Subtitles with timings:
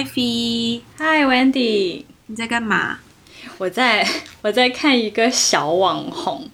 [0.00, 3.00] Ivy，嗨，Wendy，你在干嘛？
[3.58, 4.06] 我在
[4.40, 6.48] 我在看一个小网红，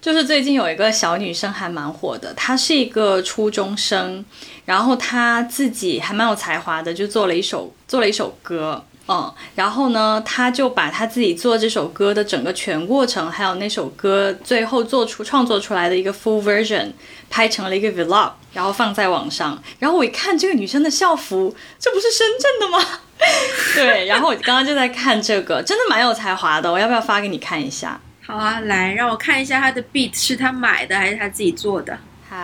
[0.00, 4.24] 就是最近有一个小女生还蛮火的，她是一个初中生，
[4.64, 8.84] 然后她自己还蛮有才华的，就做了一首做了一首歌。
[9.08, 16.92] 嗯，然后呢，他就把他自己做这首歌的整个全过程，还有那首歌最后做出创作出来的一个 full version，
[17.30, 19.60] 拍成了一个 vlog，然后放在网上。
[19.78, 22.84] 然后我一看这个女生的校服，这不是深圳的吗？
[23.74, 26.70] 对，然后我刚刚就在看这个，真的蛮有才华的。
[26.70, 27.98] 我要不要发给你看一下？
[28.26, 31.98] 好啊，来让我看一下他的 beat 是他买的还是他自己做的？
[32.28, 32.36] 好。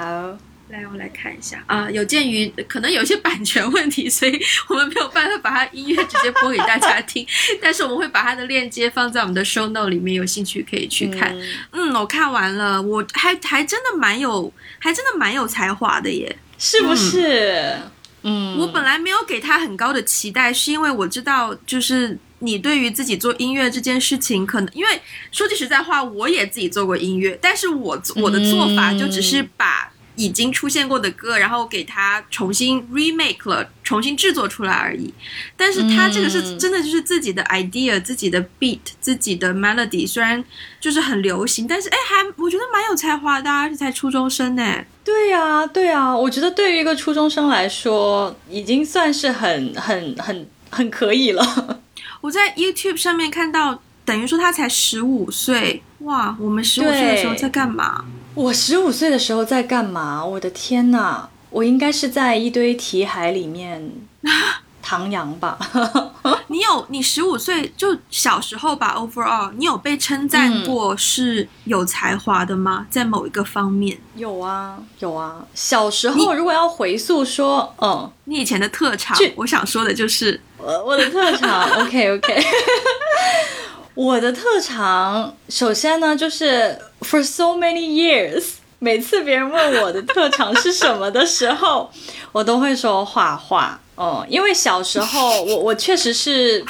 [0.74, 1.88] 来，我来看一下啊。
[1.90, 4.38] 有鉴于可能有一些版权问题，所以
[4.68, 7.26] 我们没有办法把它音乐直接播给大家听。
[7.62, 11.34] 但是我们会把它的链接放在我们的 show note 里面，有兴趣可以去看。
[11.70, 17.78] 嗯，我看完了，我还还真的蛮有，还真的蛮有才华的耶，是不是？
[18.22, 29.90] 嗯，我本来没有给他很高的期待，是因为我知道，就是你对于自己做音乐这件事情，可能因为说句实在话，我也自己做过音乐，但是我我的做法就只是把。
[30.16, 35.12] 已经出现过的歌，然后给它重新 remake 了，重新制作出来而已。
[35.56, 40.42] 但是他这个是真的，就是自己的 idea，自己的 beat，自己的 melody，虽然
[40.80, 44.84] 就是很流行，但是哎，还我觉得蛮有才华的，而且才初中生呢。
[45.02, 51.80] 对呀，对呀，我觉得对于一个初中生来说，已经算是很很很很可以了。
[52.22, 58.04] 我在 YouTube 上面看到，等于说他才十五岁，哇，我们十五岁的时候在干嘛？
[58.34, 60.24] 我十五岁的时候在干嘛？
[60.24, 61.28] 我的天哪！
[61.50, 63.92] 我应该是在一堆题海里面
[64.84, 65.56] 徜徉吧。
[66.48, 72.86] 你有你十五岁就小时候吧？Overall，你有被称赞过是有才华的吗？
[72.90, 73.96] 在某一个方面？
[74.16, 75.36] 有啊，有啊。
[75.54, 81.70] 小时候如果要回溯说，嗯，你以前的特长，我想说的就是我我的特长。
[81.82, 82.44] OK OK。
[83.94, 88.44] 我的特长，首先呢，就是 for so many years，
[88.80, 91.90] 每次别人问我的特长是什么的时候，
[92.32, 93.80] 我都会说画画。
[93.94, 96.64] 哦，因为小时候 我我确实是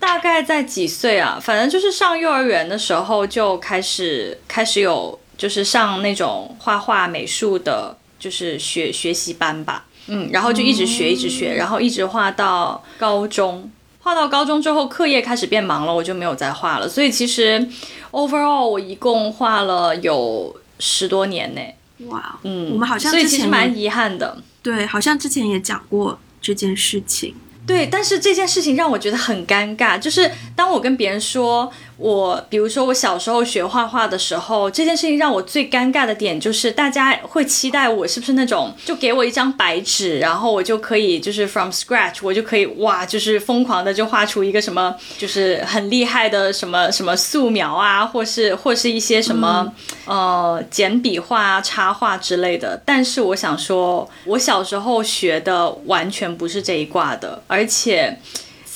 [0.00, 9.84] 大概在几岁啊，反正就是上幼儿园的时候就开始开始有就是上那种画画美术的，就是学学习班吧。
[10.08, 13.70] 嗯，然后就一直学一直学，然后一直画到高中。
[14.06, 16.88] 画到高中之后，课业开始变忙了，我就没有再画了。
[16.88, 17.68] 所以其实
[18.12, 21.60] ，overall 我一共画了有十多年呢。
[22.06, 24.40] 哇，嗯，我们好像所以其实蛮遗憾的。
[24.62, 27.34] 对，好像之前也讲过这件事情。
[27.66, 31.72] 对，但是这件事情让我觉得很尴尬，就是当我跟别人说。
[31.98, 49.72] 我比如说，我小时候学画画的时候，这件事情让我最尴尬的点就是，大家会期待我是不是那种，就给我一张白纸，然后我就可以就是 from scratch，我就可以哇，就是疯狂的就画出一个什么，就是很厉害的什么什么素描啊，或是或是一些什么
[50.04, 52.78] 呃简笔画、插画之类的。
[52.84, 58.18] 但是我想说，我小时候学的完全不是这一挂的，而且。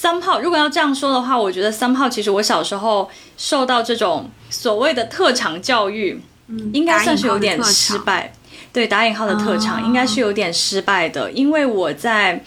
[0.00, 6.18] 三炮，如果要这样说的话，我觉得三炮其实我小时候受到这种所谓的特长教育，
[6.72, 8.32] 应该算是有点失败。
[8.72, 12.42] 对，打引号的特长应该是有点失败的，因为我在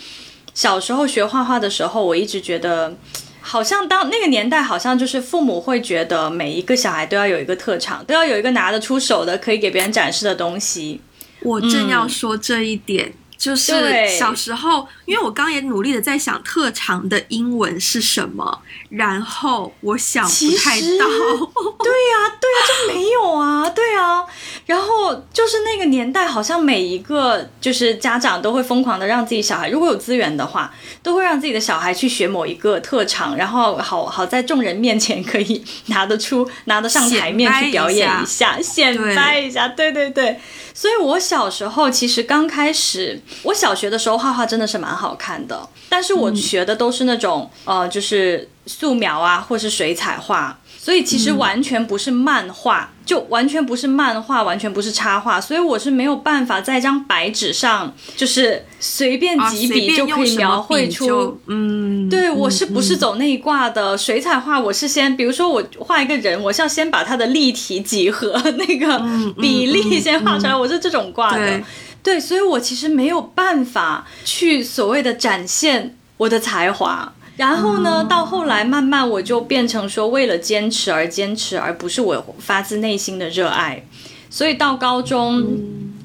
[0.55, 2.97] 小时候学画画的时候，我一直觉得，
[3.39, 10.99] 好像当那个年代，好像就是父母会觉得每一个小孩都要有一个特长，都要有一个拿得出手的，可以给别人展示的东西。
[11.43, 13.13] 我正要说这一点。
[13.35, 21.07] 就是小时候，因为我刚也努力的在想特长的英文是什么，然后我想不太到。
[21.07, 24.23] 对呀，对呀，就没有啊，对啊。
[24.65, 39.67] 然后就是那个年代，好像每一个就是家长都会疯狂的让自己小孩，如果有资源的话，都会让自己的小孩去学某一个特长，然后好好在众人面前可以 拿得出、拿得上台面去表演一下，显摆一下。
[39.67, 40.39] 对对对。
[40.73, 43.21] 所以我小时候其实刚开始。
[43.43, 64.59] 我小学的时候画画真的是蛮好看的，但是我学的都是那种呃，就是素描啊，或是水彩画，所以其实完全不是漫画，就完全不是漫画，完全不是插画，所以我是没有办法在一张白纸上就是随便几笔就可以描绘出，嗯，对我是不是走那一挂的水彩画？
[64.59, 68.99] 我是先，比如说我画一个人，我是要先把他的立体几何 那个
[69.41, 71.61] 比例先画出来，我是这种挂的。
[72.03, 77.13] 对，所以我其实没有办法去所谓的展现我的才华。
[77.37, 83.83] 然后呢，到后来慢慢我就变成说，为了坚持而坚持，而不是我发自内心的热爱。
[84.29, 85.43] 所以到高中，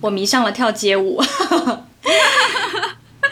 [0.01, 1.17] 我迷上了跳街舞。
[1.17, 1.25] 我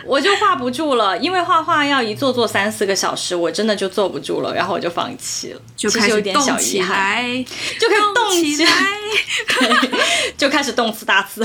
[0.16, 7.44] 我就画不住了，因为画画要一坐坐三四个小时，我真的就坐不住了，然后我就放弃了，就开始其实有点小动起遗憾，来，
[7.80, 8.70] 就开始动起来。
[9.90, 9.90] 对，
[10.36, 11.42] 就开始动次打次。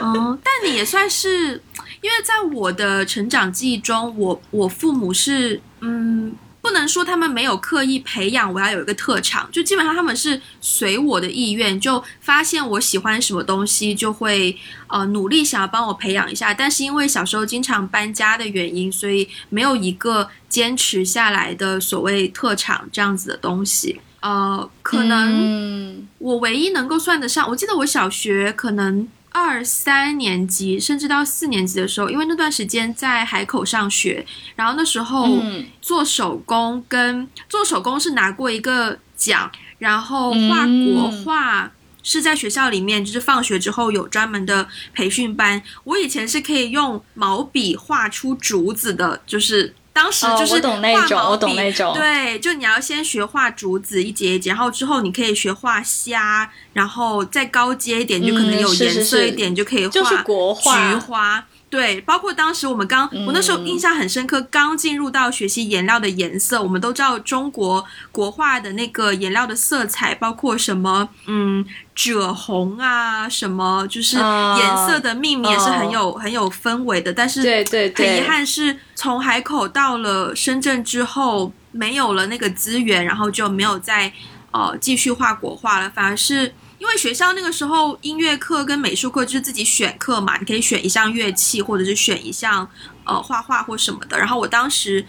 [0.00, 1.62] 哦，但你也算是，
[2.00, 14.56] 因为在我的成长记忆中，我我父母是，嗯，不能说他们没有刻意培养我要有一个特长，就基本上他们是随我的意愿，就发现我喜欢什么东西，就会
[14.86, 16.54] 呃努力想要帮我培养一下。
[16.54, 24.00] 但是因为小时候经常搬家的原因，所以没有一个坚持下来的所谓特长这样子的东西。
[24.20, 41.72] 呃，可能嗯我唯一能够算得上，我记得我小学可能二三年级，甚至到四年级的时候，因为那段时间在海口上学，然后那时候嗯做手工跟做手工是拿过一个奖，然后画国画。
[42.06, 45.62] 是在学校里面，就是放学之后有专门的培训班。
[45.84, 61.46] 我以前是可以用毛笔画出竹子的，就是当时哦就是我懂那画毛种我懂笔那种对，就你要先学画竹子一节一节，然后之后你可以学画虾，然后再高阶一点，就可能有颜色一点，你就可以画就是国画菊花。
[61.70, 71.64] 对，包括当时我们刚，我那时候印象很深刻，刚进入到学习颜料的颜色，我们都知道中国国画的那个颜料的色彩，包括什么，嗯，
[71.94, 84.12] 赭红啊，什么就是啊颜色的命名也是很哦有、很有氛围的，但是对对对很遗憾是从海口到了深圳之后，没有了那个资源，然后就没有再
[84.50, 86.54] 呃继续画国画了，反而是。
[86.76, 92.68] 因为学校那个时候音乐课跟美术课就是自己选课嘛，你可以选一项乐器，或者是选一项
[93.04, 94.18] 呃画画或什么的。
[94.18, 95.02] 然后我当时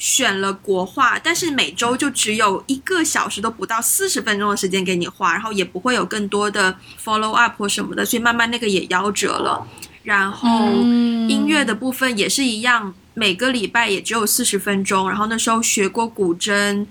[0.00, 6.74] 选了国画，但是每周就只有一个小时都不到四十分钟的时间给你画，然后也不会有更多的
[7.04, 9.68] follow up 或什么的，所以慢慢那个也夭折了。
[10.02, 15.06] 然后嗯音乐的部分也是一样，每个礼拜也只有四十分钟。
[15.06, 16.86] 然后那时候学过古筝，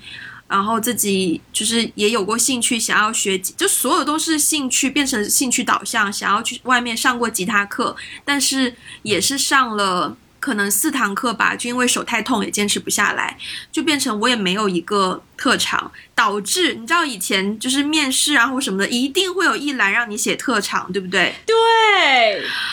[0.47, 10.15] 然后自己就是也有过兴趣，想要学，就所有都是兴趣变成兴趣导向，想要去外面上过吉他课，但是也是上了。
[10.39, 13.37] 可能四堂课吧，就因为手太痛也坚持不下来，
[13.71, 21.35] 就变成我也没有一个特长，导致你知道以前就是面试啊或什么的，一定会有一栏让你写特长，对不对？
[21.45, 21.55] 对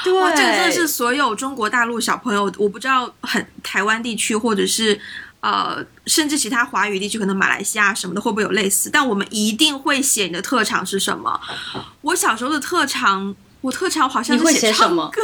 [0.04, 5.00] 对，哇，这个真的是所有中国大陆小朋友，我不知道很台湾地区或者是
[5.40, 8.90] 呃，甚至其他华语地区，可能马来西亚什么的会不会有类似？
[8.92, 11.40] 但我们一定会写你的特长是什么。
[12.02, 15.10] 我小时候的特长，我特长好像你会是写什么？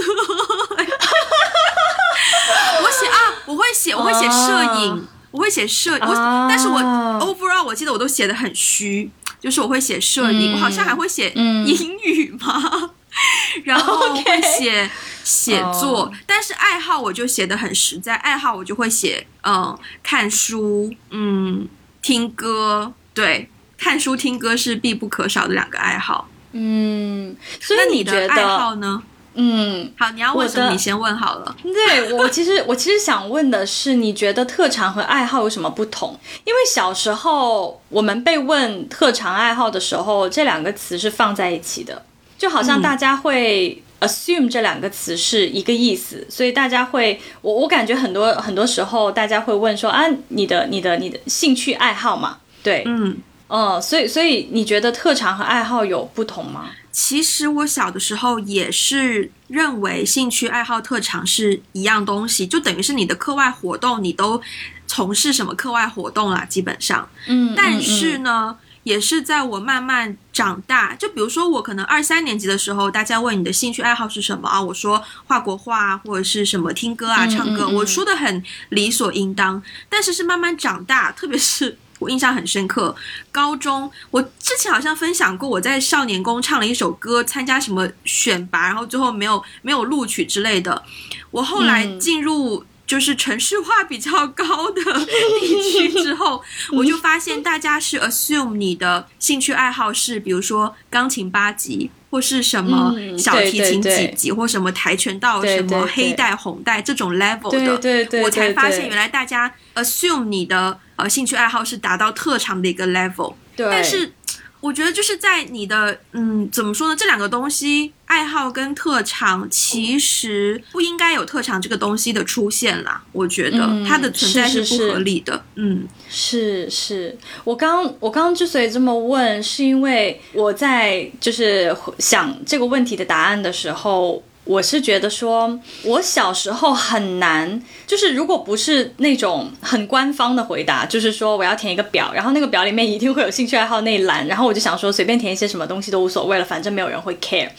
[2.82, 3.16] 我写啊，
[3.46, 6.46] 我会写，我会写摄影，我会写摄，我啊。
[6.48, 9.10] 但是我 overall 我记得我都写的很虚，
[9.40, 10.54] 就是我会写摄影，嗯。
[10.54, 11.66] 我好像还会写嗯。
[11.66, 12.90] 英语嘛，
[13.64, 14.90] 然后会写
[15.24, 16.12] 写作哦。
[16.26, 21.68] 但是爱好我就写的很实在，爱好我就会写嗯看书，嗯
[22.00, 23.48] 听歌，对，
[23.78, 26.28] 看书听歌是必不可少的两个爱好。
[26.54, 29.02] 嗯，所那你的爱好，呢？
[29.34, 30.70] 嗯，好，你要问什么？
[30.70, 31.56] 你先问好了。
[31.62, 36.18] 对我其实我其实想问的是，你觉得特长和爱好有什么不同？
[36.44, 42.04] 因为小时候我们被问特长爱好的时候，这两个词是放在一起的，
[42.38, 52.38] 就好像嗯大家会 assume 这两个词是一个意思，所以大家会我我感觉很多很多时候大家会问说啊，你的你的你的兴趣爱好嘛？
[52.62, 53.16] 对，嗯。
[53.54, 56.70] 嗯，所以所以你觉得特长和爱好有不同吗？
[56.92, 64.40] 其实我小的时候也是认为兴趣爱好特长是一样东西，就等于是你的课外活动，你都
[64.86, 67.08] 从事什么课外活动啦，基本上。
[67.26, 74.60] 嗯，但是嗯呢，也是在我慢慢长大，就比如说我可能二三年级的时候，大家问你的兴趣爱好是什么啊？
[74.60, 79.62] 我说画国画啊，或者是什么听歌啊、嗯唱歌，我说的很理所应当。
[79.88, 81.78] 但是是慢慢长大，特别是。
[82.02, 82.94] 我印象很深刻，
[83.30, 90.82] 高中我之前好像分享过，我在少年宫唱了一首歌，参加什么选拔，然后最后没有没有录取之类的。
[91.30, 91.98] 我后来嗯。
[92.02, 94.82] 进入就是城市化比较高的
[95.40, 96.42] 地区之后，
[96.72, 114.12] 我就发现大家是 assume 你的兴趣爱好是，比如说钢琴八级，或是什么嗯小提琴几级，或什么跆拳道什么黑带红带这种 level 的，我才发现原来大家 assume 你的呃兴趣爱好是达到特长的一个 level，对，但是
[114.60, 125.86] 我觉得就是在你的嗯怎么说呢，这两个东西爱好跟特长其实不应该有特长这个东西的出现啦，我觉得嗯它的存在是是是合理的，嗯。
[126.14, 147.50] 是是，我刚我刚刚之所以这么问，是因为我在就是想这个问题的答案的时候，我是觉得说，我小时候很难，就是如果不是那种很官方的回答，就是说我要填一个表，然后那个表里面一定会有兴趣爱好那一栏，然后我就想说随便填一些什么东西都无所谓了，反正没有人会 care。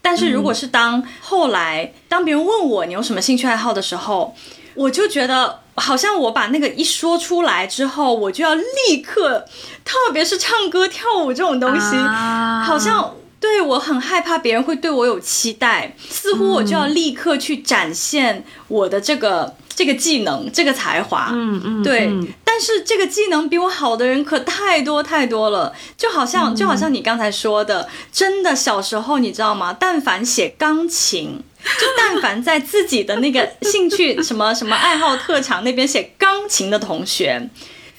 [0.00, 4.34] 但是如果是当后来当别人问我你有什么兴趣爱好的时候，
[4.74, 9.44] 我就觉得好像我把那个一说出来之后，我就要立刻，
[9.84, 21.30] 特别是唱歌跳舞这种东西，啊好像对我很害怕别人会对我有期待，似乎我就要立刻去展现我的这个这个技能、这个才华。
[21.32, 29.74] 嗯嗯，对，嗯但是这个技能比我好的人可太多太多了，就好像就好像你刚才说的，真的小时候你知道吗？
[29.80, 37.48] 但凡写钢琴，就但凡在自己的那个兴趣 什么什么爱好特长那边写钢琴的同学。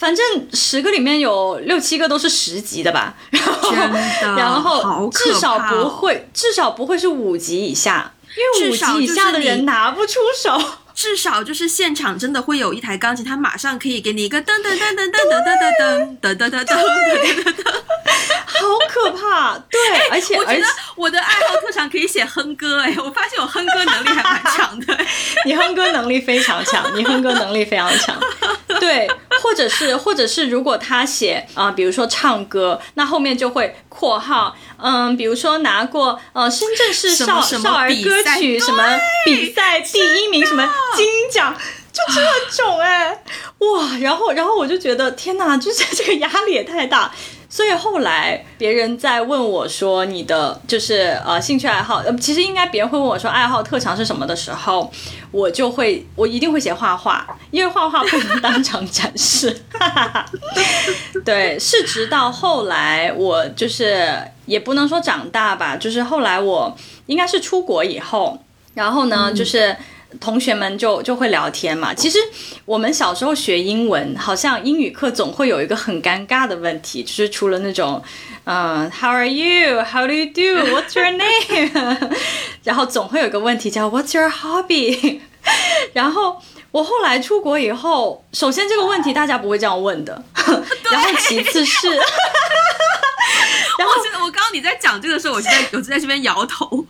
[0.01, 10.59] 反正十个里面有六七个都是十级的吧， 然后然后至少不会，至少不会是五级以下，因为五级以下的人拿不出手。
[10.93, 17.73] 至少就是现场真的会有一台钢琴，它马上可以给你一个噔噔噔噔噔噔噔噔噔噔噔噔噔噔。
[18.61, 19.57] 好可怕！
[19.71, 19.79] 对，
[20.11, 24.95] 而且我觉得我的爱好特长可以写哼歌，哎，我发现我哼歌能力还蛮强的。
[25.45, 28.15] 你哼歌能力非常强，你哼歌能力非常强。
[28.79, 29.09] 对，
[29.41, 38.83] 或者是或者是如果他写啊、比如说唱歌，那后面就会括号，嗯，比如说拿过呃深圳市少什么少儿歌曲什么
[39.25, 41.55] 比赛第一名，什么 金奖。
[41.93, 43.11] 就这种哎、
[43.57, 43.97] 哇！
[43.99, 47.11] 然后，然后我就觉得天哪，就是这个压力也太大。
[47.49, 54.89] 所以后来别人在问我说你的就是呃兴趣爱好，呃其实应该别人会问我说爱好特长是什么的时候，
[55.31, 59.65] 我就会我一定会写画画，因为画画不能当场展示。
[61.25, 66.73] 对，是直到后来我就是也不能说长大吧，就是后来我
[67.07, 68.41] 应该是出国以后，
[68.75, 69.75] 然后呢，就是
[70.19, 71.93] 同学们就就会聊天嘛。
[71.93, 72.17] 其实
[72.65, 78.01] 我们小时候学英文，好像英语课总会有一个很尴尬的问题，就是除了那种，
[78.43, 79.83] 嗯、h o w are you?
[79.83, 80.41] How do you do?
[80.71, 82.15] What's your name?
[82.63, 85.19] 然后总会有一个问题叫 What's your hobby?
[85.93, 86.41] 然后
[86.71, 91.87] 我后来出国以后，首先这个问题大家不会这样问的， 然后其次是。
[93.77, 96.85] 然后我刚刚你在讲这个时候，我就在我就在这边摇头。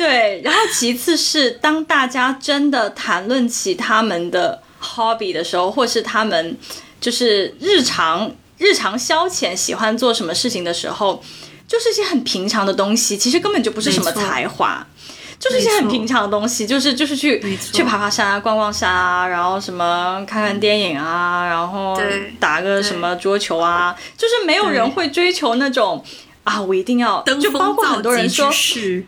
[0.00, 6.56] 对，然后其次是当大家真的谈论起他们的 hobby 的时候，或是他们
[6.98, 11.22] 就是日常日常消遣喜欢做什么事情的时候，
[11.68, 14.86] 就是一些很平常的东西，其实根本就不是什么才华。
[15.38, 17.42] 就是一些很平常的东西，就是就是去
[17.72, 21.98] 去爬爬山啊、逛逛山啊，然后什么看看电影啊，然后
[22.38, 26.04] 打个什么桌球啊，就是没有人会追求那种
[26.50, 28.50] 啊，我一定要登就包括很多人说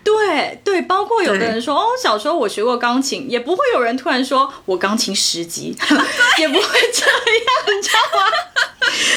[0.05, 5.77] 对对，包括有的人说哦，小时候我学过钢琴，也不会有人突然说我钢琴十级，
[6.39, 8.27] 也不会这样，你知道吗？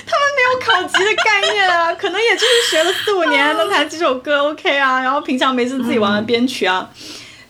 [0.08, 6.90] 他们没有考级的概念啊，可能也就是学了四五年 能弹几首歌 OK 啊，然后平常没事自己玩玩编曲啊。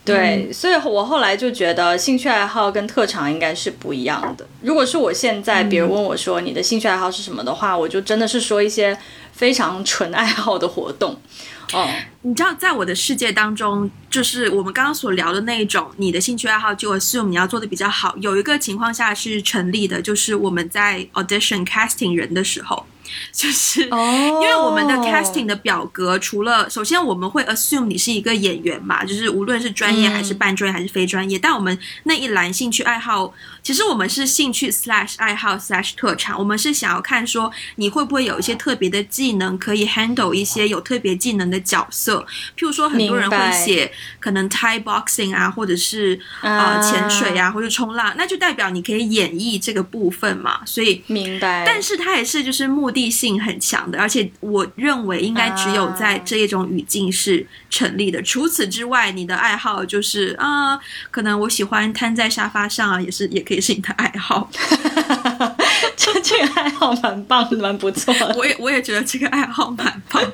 [0.03, 4.45] 对，所以我后来就觉得兴趣爱好跟特长应该是不一样的。
[4.61, 8.95] 如果是我现在别人问我说你的兴趣爱好是什么的话，我就真的是说一些
[9.35, 11.21] 非常纯爱好的活动。
[11.73, 11.89] 哦，
[12.21, 18.15] 你知道，在我的世界当中，就是我们刚刚所聊的那一种，你的兴趣爱好就 assume 你要做的比较好。
[18.21, 22.85] 有一个情况下是成立的，就是我们在 audition casting 人的时候，
[23.31, 42.25] 就是哦因为我们的 casting 的表格，除了首先我们会 assume 你是一个演员嘛，就是无论是专业还是半专业还是非专业，但我们那一栏兴趣爱好，其实我们是兴趣 slash 爱好 slash 特长，我们是想要看说你会不会有一些特别的技能，可以 handle 一些有特别技能的角色，
[42.57, 51.03] 譬如说很多人会写可能 Thai boxing 啊，或者是啊呃潜水啊，或者冲浪，那就代表你可以演绎这个部分嘛，所以。
[51.07, 51.63] 明白。
[51.65, 58.19] 但是它也是就是目的性很强的，而且我认为应该只有在这一种语境是成立的。
[58.23, 60.79] 除此之外，你的爱好就是啊、
[61.11, 64.49] 可能我喜欢瘫在沙发上啊，也是也可以是你的爱好。
[65.97, 68.33] 这这个爱好蛮棒，蛮不错的。
[68.39, 70.23] 我也我也觉得这个爱好蛮棒。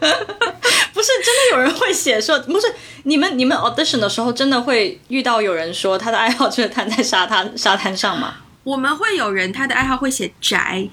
[0.93, 2.67] 不是真的有人会写说，不是
[3.03, 8.35] 你们你们 audition 的时候，真的会遇到有人说他的爱好就是瘫在沙滩沙滩上吗？
[8.63, 10.87] 我们会有人他的爱好会写宅。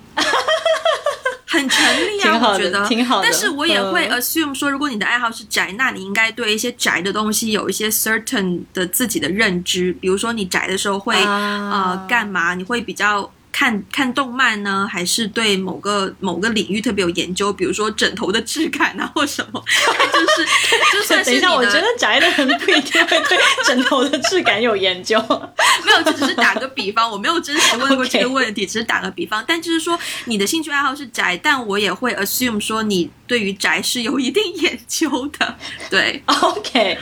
[1.49, 9.93] 很成立啊， 我觉得挺好的但是我也会嗯 assume 说，如果你的爱好是宅，那你应该对一些宅的东西有一些 certain 的自己的认知。
[9.95, 12.55] 比如说，你宅的时候会、啊呃干嘛？
[12.55, 19.61] 你会比较看看动漫呢，还是对某个某个领域特别有研究，比如说枕头的质感啊或什么，
[20.13, 20.49] 就是
[20.93, 23.37] 就算是 等一下，我觉得宅的人不一定会对
[23.67, 25.19] 枕头的质感有研究。
[25.85, 29.45] 没有，这只是打个比方，我没有真实问过这个问题，只是打个比方。
[29.45, 35.59] 但就是说，你的兴趣爱好是宅，但我也会 assume 说你对于宅是有一定研究的，
[35.91, 36.23] 对。
[36.27, 36.97] OK。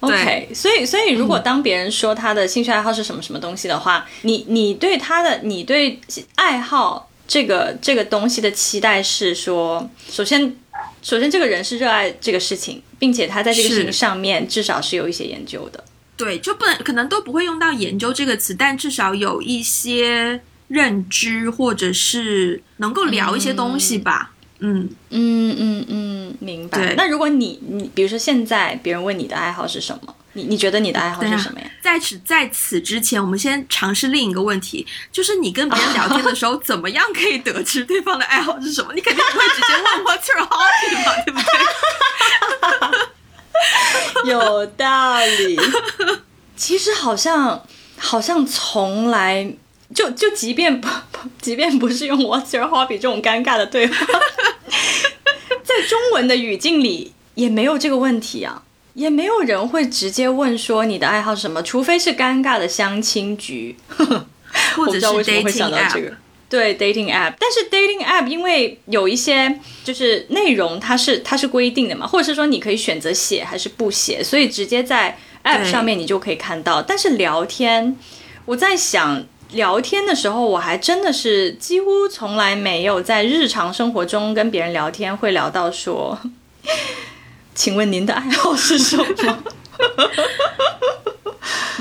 [0.00, 6.00] OK，对所以所以如果当别人说他的兴趣爱好是什么什么东西的话，你你对他的你对
[6.36, 10.56] 爱好这个这个东西的期待是说，首先
[11.02, 15.84] 首先这个人是热爱这个事情，并且他在这个事情上面至少是有一些研究的。
[16.16, 24.32] 对，就不能可能都不会用到研究这个词，但至少有一些认知，或者是能够聊一些东西吧。
[24.32, 26.94] 嗯，嗯嗯嗯嗯，明白。
[26.96, 31.66] 那如果你你比如说现在别人问你的爱好是什么，你你觉得你的爱好是什么呀？
[31.82, 38.92] 在此在此之前，我们先尝试另一个问题，就是你跟别人聊天的时候，怎么样可以得知对方的爱好是什么？
[38.94, 41.40] 你肯定不会直接问 What's your hobby 嘛，对不
[44.24, 44.30] 对？
[44.30, 45.58] 有道理。
[46.56, 47.64] 其实好像
[47.96, 49.54] 好像从来
[49.94, 53.94] 就就即便不不即便不是用 What's your hobby 这种尴尬的对话，
[55.62, 58.62] 在中文的语境里也没有这个问题啊，
[58.94, 63.76] 也没有人会直接问说你的爱好是什么，除非是尴尬的相亲局。
[64.76, 66.16] 我不或者是知道为什么会 dating 想到 app 这个。
[66.48, 76.82] 对 dating app，但是 dating app 因为有一些就是内容它是它是规定的嘛，或者是说你可以选择写还是不写，所以直接在 app 上面你就可以看到。
[76.82, 77.96] 但是聊天，
[78.46, 86.18] 我在想聊天的时候，我还真的是几乎从来没有在日常生活中跟别人聊天会聊到说，
[87.54, 89.38] 请问您的爱好是什么？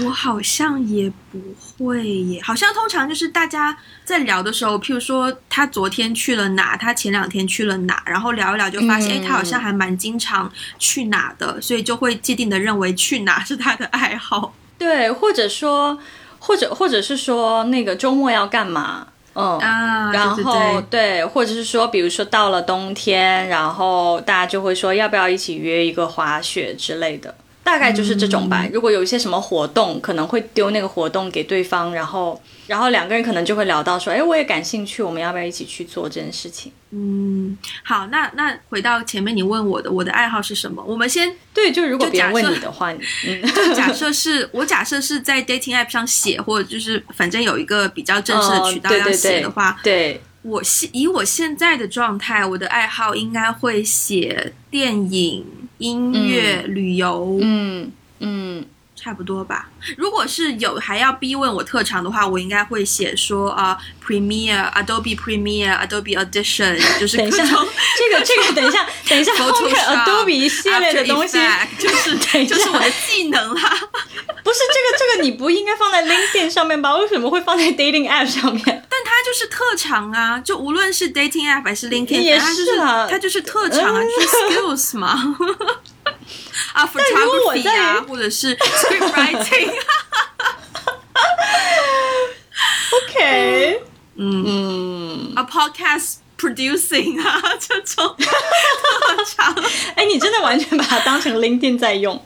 [0.06, 14.54] 我好像也不会耶，好像通常就是大家在聊的时候，譬如说他昨天去了哪，他前两天去了哪，然后聊一聊就发现，哎、嗯他好像还蛮经常去哪的，所以就会既定的认为去哪是他的爱好。
[14.78, 16.00] 对，或者说，
[16.40, 19.08] 或者或者是说那个周末要干嘛？
[19.34, 19.58] 嗯。
[19.60, 27.36] 啊，然对后对对或者是说，比如说到了冬天，然后大家就会说要不要一起约一个滑雪之类的，
[27.70, 28.68] 大概就是这种嗯吧。
[28.74, 36.72] 如果有一些什么活动，可能会丢那个活动给对方，然后然后两个人可能就会聊到说，哎，我也感兴趣，我们要不要一起去做这件事情？
[36.92, 40.84] 嗯，好，那那回到前面你问我的，我的爱好是什么？
[40.84, 55.46] 我们先对，就如果别人就假设问你的话，你嗯， 就假设是我假设是在 dating app 上写，或者就是反正有一个比较正式的渠道要哦对对对写的话，对，我现以我现在的状态，我的爱好应该会写电影、
[55.80, 58.66] 音乐、旅游，嗯嗯，
[59.02, 59.70] 差不多吧。
[59.98, 71.38] 如果是有还要逼问我特长的话，我应该会写说啊、Premiere、Adobe Premiere、Adobe Audition， 就是等一下，这个这个，等一下， 等一下，后面 Adobe 一系列的东西
[71.80, 73.62] 就是等一下就是我的技能啦。
[74.44, 76.96] 不是这个这个你不应该放在 LinkedIn 上面吧？
[76.98, 78.64] 为什么会放在 dating app 上面？
[78.66, 85.38] 但它就是特长啊，就无论是 dating app 还是 LinkedIn，也它就是啊它就是特长啊，是 skills 嘛。
[86.74, 89.12] 啊如果我，photography 在啊，或者是 script
[92.72, 93.82] writing，OK，
[94.16, 99.54] 嗯嗯，啊，podcast producing 啊， 这种特长
[99.96, 102.24] 哎，你真的完全把它当成 LinkedIn 在用。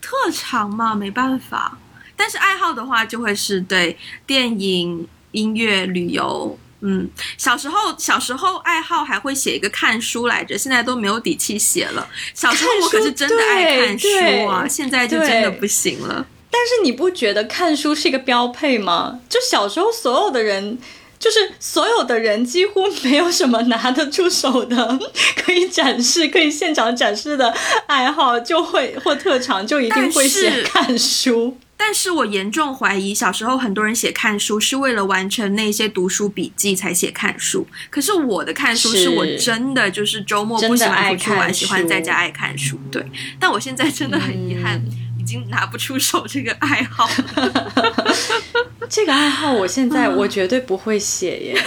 [0.00, 1.76] 特长嘛，没办法。
[2.16, 6.58] 但是爱好的话，就会是对电影、音乐、旅游。
[6.80, 12.08] 嗯，小时候小时候爱好还会写一个看书来着，现在都没有底气写了。
[12.34, 14.08] 小时候我可是真的爱看书
[14.46, 16.26] 啊，对现在就真的不行了。
[16.50, 19.20] 但是你不觉得看书是一个标配吗？
[19.28, 20.78] 就小时候所有的人。
[21.20, 24.98] 就是所有的人几乎没有什么拿得出手的，
[25.36, 31.58] 可以展示、可以现场展示的爱好，就会或特长就一定会写看书。
[31.82, 37.66] 但是我严重怀疑，小时候很多人写看书是为了完成那些读书笔记才写看书。
[37.88, 42.78] 可是我的看书是是我真的就是周末不喜欢出去玩，喜欢在家爱看书。
[42.92, 43.02] 对，
[43.40, 44.78] 但我现在真的很遗憾，
[45.18, 48.14] 已经拿不出手这个爱好了。
[48.90, 51.64] 这个爱好我现在我绝对不会写耶。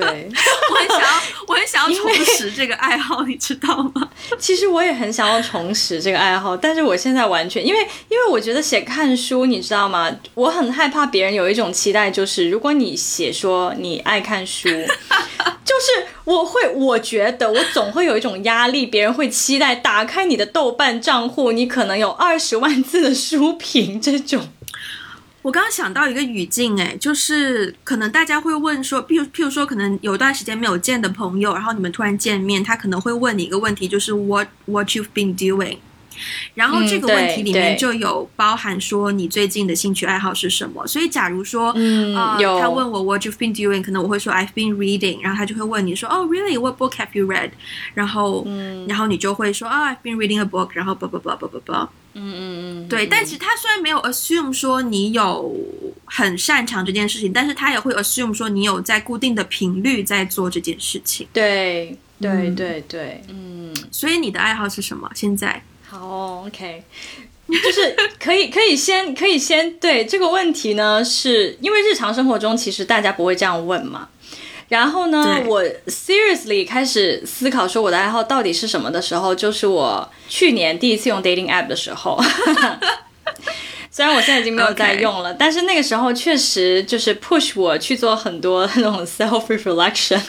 [0.00, 0.28] 对，
[0.70, 4.08] 我很想要，我很想要重拾这个爱好，你知道吗？
[4.38, 10.10] 其实我也很想要重拾这个爱好，但是我现在完全因为因为我觉得写看书，你知道吗？
[10.34, 14.68] 我很害怕别人有一种期待，就是如果你写说你爱看书，
[15.64, 24.48] 就是我会我觉得我总会有一种压力，别人会期待打开你的豆瓣账户，你可能有二十万字的书评这种。
[25.46, 35.76] 我刚刚想到一个语境，哎，就是可能大家会问说，譬如譬如说，可能有段时间没有见的朋友，然后你们突然见面，他可能会问你一个问题，就是 What What you've been doing？
[36.54, 40.86] 然后这个问题里面就有包含说你最近的兴趣爱好是什么。
[40.86, 47.50] 所以假如说，呃，他问我 What you've been doing，可能我会说 I've been reading，然后他就会问你说，Oh really？What book have you read？
[47.94, 48.46] 然后，
[48.88, 51.90] 然后你就会说，啊，I've been reading a book，然后叭叭叭叭叭叭。
[52.14, 53.06] 嗯嗯嗯，对。
[53.06, 55.54] 但其实他虽然没有 assume 说你有
[56.06, 61.26] 很擅长这件事情，但是他也会 assume 说你有在固定的频率在做这件事情。
[61.32, 63.74] 对对对对，嗯。
[63.90, 65.10] 所以你的爱好是什么？
[65.14, 65.62] 现在？
[65.88, 66.82] 好，OK，
[67.48, 74.08] 就是可以可以先可以先对这个问题呢，是因为日常生活中其实大家不会这样问嘛。
[74.68, 82.20] 然后呢，我 seriously 开始思考说我的爱好到底是什么的时候，就是我去年第一次用 dating app 的时候。
[83.96, 90.20] 虽然我现在已经没有 在用了，但是那个时候确实就是 push 我去做很多 那种 self reflection，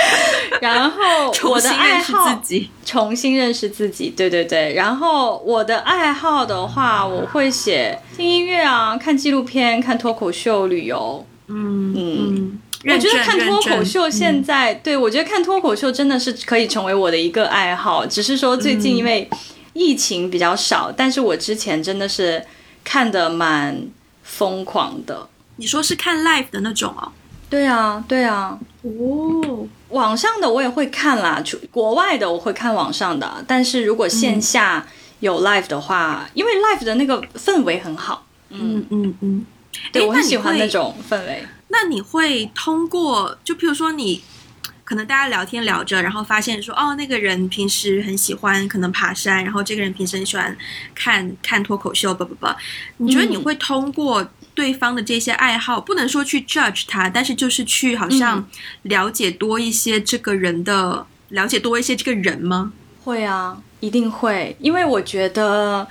[0.62, 2.42] 然后我的爱好
[2.82, 4.72] 重新认识自己，对对对。
[4.72, 11.22] 然后我的爱好的话，我会写听音乐啊，看纪录片，看脱口秀，旅游。
[11.48, 18.06] 嗯嗯，我觉得看脱口秀现在，对我觉得看脱口秀真的是可以成为我的一个爱好。
[18.06, 19.28] 只是说最近因为
[19.74, 22.42] 疫情比较少，但是我之前真的是。
[22.90, 23.86] 看的蛮
[24.24, 27.12] 疯狂的，你说是看 live 的那种哦？
[27.48, 28.58] 对啊，对啊。
[28.82, 34.84] 哦，网上的我也会看啦，国外的我会看网上的，但是如果线下
[35.20, 38.26] 有 live 的话，因为 live 的那个氛围很好。
[38.48, 39.46] 嗯嗯嗯，
[39.92, 41.44] 对我很喜欢那种氛围。
[41.68, 44.20] 那你会通过，就譬如说你。
[44.90, 50.58] 可能大家聊天聊着，然后发现说，哦，那个人平时很喜欢可能爬山，然后这个人平时很喜欢
[50.96, 52.48] 看看脱口秀，不不不，
[52.96, 58.44] 你觉得你会通过对方的这些爱好，不能说去 judge 他，但是就是去好像
[58.82, 62.72] 了解多一些这个人的，了解多一些这个人吗？
[63.04, 65.86] 会啊，一定会，因为我觉得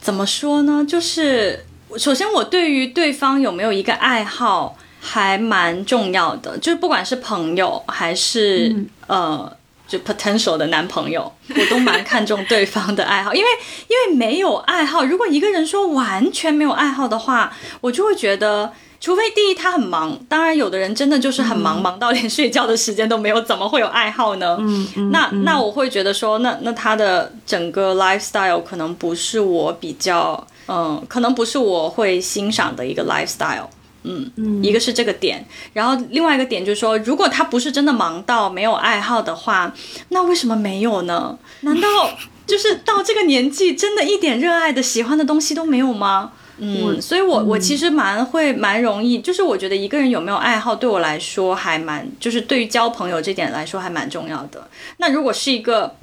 [0.00, 1.66] 怎么说呢，就是
[1.98, 4.78] 首先我对于对方有没有一个爱好。
[5.04, 8.72] 还蛮重要的，就是不管是朋友还是
[9.08, 9.52] 呃，
[9.88, 13.48] 就 potential 的男朋友，我都蛮看重对方的爱好，因为
[13.88, 24.56] 因为没有爱好，如果一个人说完全没有爱好的话，我就会觉得，除非第一他很忙，当然有的人真的就是很忙，忙到连睡觉的时间都没有，怎么会有爱好呢？
[24.60, 33.66] 嗯嗯，那那我会觉得说，那那他的整个 lifestyle 可能不是我比较，嗯，可能不是我会欣赏的一个 lifestyle。
[34.04, 39.72] 嗯嗯，一个是这个点，然后另外一个点就是说，如果他不是真的忙到没有爱好的话，
[40.08, 41.38] 那为什么没有呢？
[41.60, 42.10] 难道
[42.46, 46.32] 就是到这个年纪，真的一点热爱的、喜欢的东西都没有吗？
[46.58, 54.68] 嗯，所以我我其实蛮会蛮容易，就是我觉得一个人有没有爱好，对我来说还蛮，就是对于交朋友这点来说还蛮重要的。
[54.98, 55.96] 那如果是一个，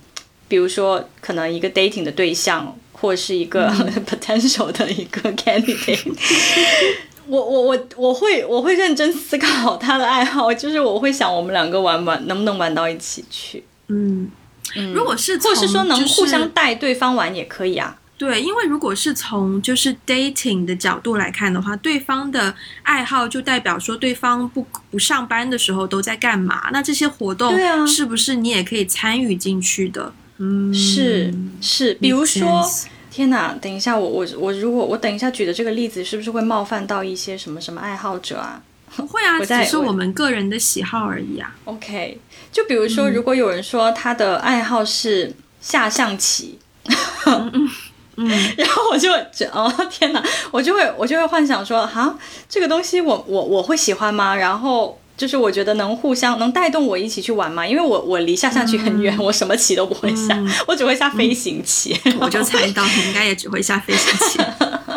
[0.47, 3.69] 比如说可能一个 dating 的对象，或是一个
[4.09, 6.13] potential 的一个 candidate。
[7.29, 13.63] 我我我我会我会认真思考他的爱好，就是我会想我们两个玩玩能不能玩到一起去。
[13.87, 14.29] 嗯，
[14.95, 17.95] 如果是或是说能互相带对方玩也可以啊。
[18.17, 26.69] 对，因为如果是从就是 dating 的角度来看的话，对方的爱好就代表说对方不不上班的时候都在干嘛？
[26.73, 27.55] 那这些活动
[27.87, 30.11] 是不是你也可以参与进去的？
[30.39, 32.67] 嗯，是是，比如说。
[33.11, 33.53] 天哪！
[33.61, 38.61] 等一下，我我我，如果我等一下举的这个例子，是不是会冒犯到一些什么什么爱好者啊？
[38.95, 41.55] 不 会啊，只是我们个人的喜好而已啊。
[41.65, 42.19] OK，
[42.51, 46.59] 就比如说，如果有人说他的爱好是下象棋，
[47.25, 47.69] 嗯
[48.17, 49.11] 嗯，然后我就
[49.51, 52.17] 哦天哪，我就会我就会幻想说，哈，
[52.47, 54.35] 这个东西我我我会喜欢吗？
[54.35, 54.99] 然后。
[55.19, 61.93] 就是我觉得能互相能带动我一起去玩嘛，因为我我离下象棋很远，我什么棋都不会下，我只会下飞行棋。
[62.21, 64.39] 我就猜到你应该也只会下飞行棋。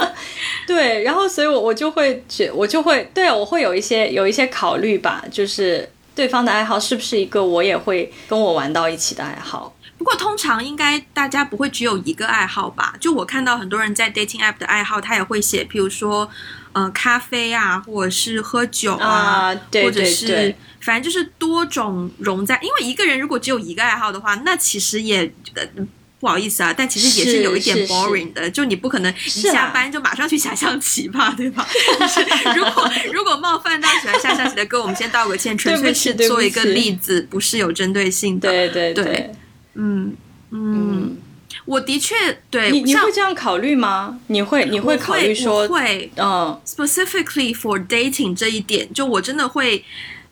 [0.64, 9.74] 对，然后所以，我我就会觉，我就会对我会有一些有一些考虑吧，就是对方的爱好是不是一个我也会跟我玩到一起的爱好。
[9.98, 12.94] 不过通常应该大家不会只有一个爱好吧？
[12.98, 16.30] 就我看到很多人在 dating app 的爱好，他也会写，譬如说。
[16.74, 22.58] 呃，咖啡啊，或者是喝酒啊，或者是反正就是多种融在。
[22.62, 25.30] 因为一个人如果只有一个爱好的话，那其实也
[26.22, 28.48] 不好意思啊，但其实也是有一点 boring 的。
[28.48, 31.66] 就你不可能一下班就马上去下象棋吧，对吧？
[32.54, 38.48] 如果如果冒犯到喜欢下象棋的哥，我们先道个歉， 纯粹是做一个例子，不是有针对性的。
[38.48, 39.30] 对对对，
[39.74, 40.14] 嗯
[40.52, 41.16] 嗯。
[41.64, 42.14] 我的确
[42.48, 44.20] 对你你会这样考虑吗？
[44.28, 49.84] 你会你会考虑说，会嗯 specifically for dating 这一点，就我真的会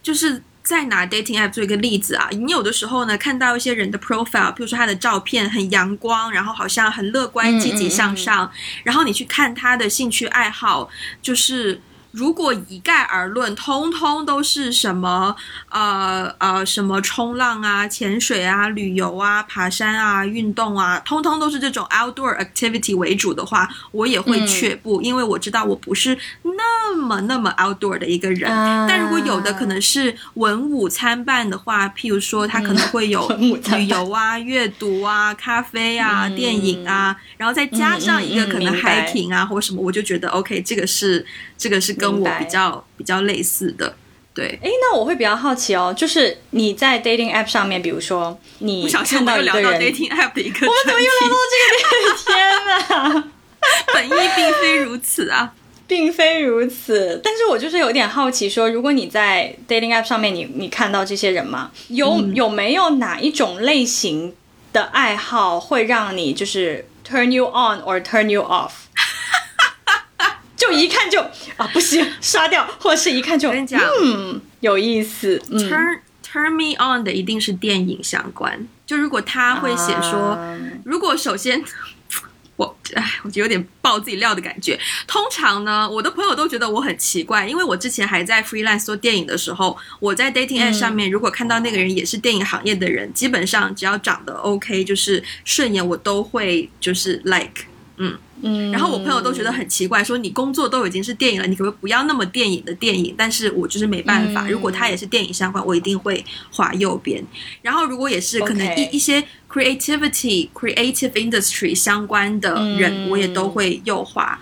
[0.05, 0.41] 就是。
[0.63, 8.51] 再拿 dating app 做一个例子啊，你有的时候呢看到一些人的 profile，比如说他的照片很阳光，然后好像很乐观、嗯积极嗯向上，
[8.85, 10.89] 然后你去看他的兴趣爱好，
[11.23, 11.81] 就是
[12.13, 15.37] 如果一概而论，通通都是什么
[15.69, 28.51] 呃呃什么冲浪啊、潜水啊、旅游啊、爬山啊、运动啊，通通都是这种 outdoor activity 为主的话，我也会嗯却步，因为我知道我不是那么那么 outdoor 的一个人。
[28.51, 28.87] 啊。
[28.89, 36.37] 但如果有的可能是文武参半的话，譬如说他可能会有 旅游啊、阅读啊、咖啡啊、嗯。
[36.41, 41.25] 电影啊，然后再加上一个可能 hiking 啊或什么，我就觉得 OK，这个是
[41.61, 43.95] 这个是跟我比较比较类似的。
[44.33, 52.35] 对，哎，那我会比较好奇哦，就是你在 dating app 上面，比如说你看到到一个人，dating app 的一个我们怎么又聊到，这个 天
[52.67, 53.25] 哪！
[53.93, 55.53] 本意并非如此啊。
[55.91, 61.73] 并非如此，但是我就是有点好奇说，如果你在 dating app 上面你，你看到这些人吗？
[61.89, 64.33] 有、嗯有没有哪一种类型
[64.73, 68.71] 的爱好会让你就是 turn you on or turn you off？
[70.57, 71.27] 就一看就
[71.61, 78.67] 啊不行，刷掉，或者是一看就我跟你讲嗯有意思，嗯，turn turn me on 的一定是电影相关。
[78.87, 81.63] 就如果他会写说，啊如果首先。
[82.57, 84.79] 我哎，我觉得有点爆自己料的感觉。
[85.07, 97.65] 通常呢，我的朋友都觉得我很奇怪，因为我之前还在 freelance 做电影的时候，我在 dating app 上面，如果看到那个人也是电影行业的人，基本上只要长得 OK，就是顺眼，我都会就是 like。
[98.43, 103.15] 嗯，然后我朋友都觉得很奇怪，说你工作都已经是电影了，你可不可以不要那么电影的电影？
[103.17, 107.23] 但是我就是没办法，嗯如果他也是电影相关，我一定会划右边。
[107.61, 114.41] 然后如果也是可能一一些 creativity、creative industry 相关的人，嗯我也都会右滑。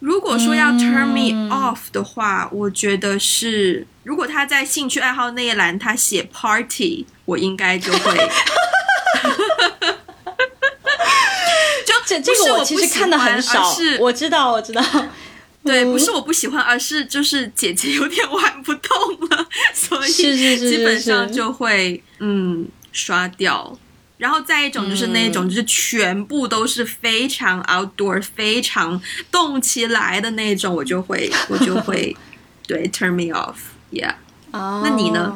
[0.00, 8.28] 如果说要 turn me 嗯 off 的话，我觉得是如果他在兴趣爱好那一栏他写 party，我应该就会。
[12.18, 14.82] 就这这个我其实看的很少我知道我知道，
[15.64, 23.78] 对，嗯不是我不喜欢，而是就是姐姐有点玩不动了，所以基本上就会嗯刷掉。
[24.16, 29.00] 然后再一种就是那种，就是全部都是非常 outdoor、非常
[29.32, 32.14] 动起来的那种，我就会我就会
[32.66, 34.12] 对 turn me off，yeah。
[34.50, 35.32] 哦，那你呢？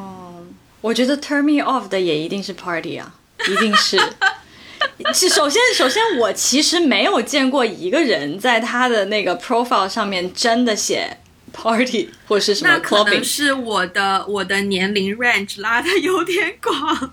[0.82, 3.14] 我觉得 turn me off 的也一定是 party 啊，
[3.48, 3.98] 一定是。
[5.12, 11.18] 是首先，首先我其实没有见过一个人在他的那个 profile 上面真的写
[11.52, 13.24] party 或是什么可能 clubbing。
[13.24, 17.10] 是我的我的年龄 range 拉的有点广。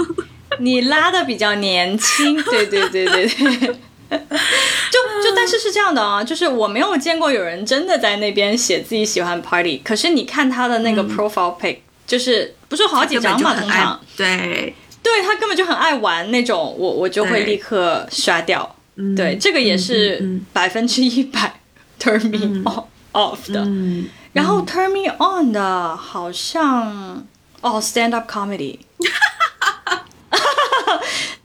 [0.59, 3.75] 你拉的比较年轻，对对对对对。
[4.11, 18.75] 就就但是是这样的啊，就是我没有见过有人真的在那边写自己喜欢 party，可是你看他的那个 profile pic，、就是不是好几张嘛，通常对，对他根本就很爱玩那种，我我就会立刻刷掉。
[18.95, 21.59] 嗯对，这个也嗯是嗯百分之一百
[21.99, 23.61] turn me off off 的。
[23.61, 27.25] 嗯，然后 turn me on 的好像
[27.61, 28.79] 哦 stand up comedy。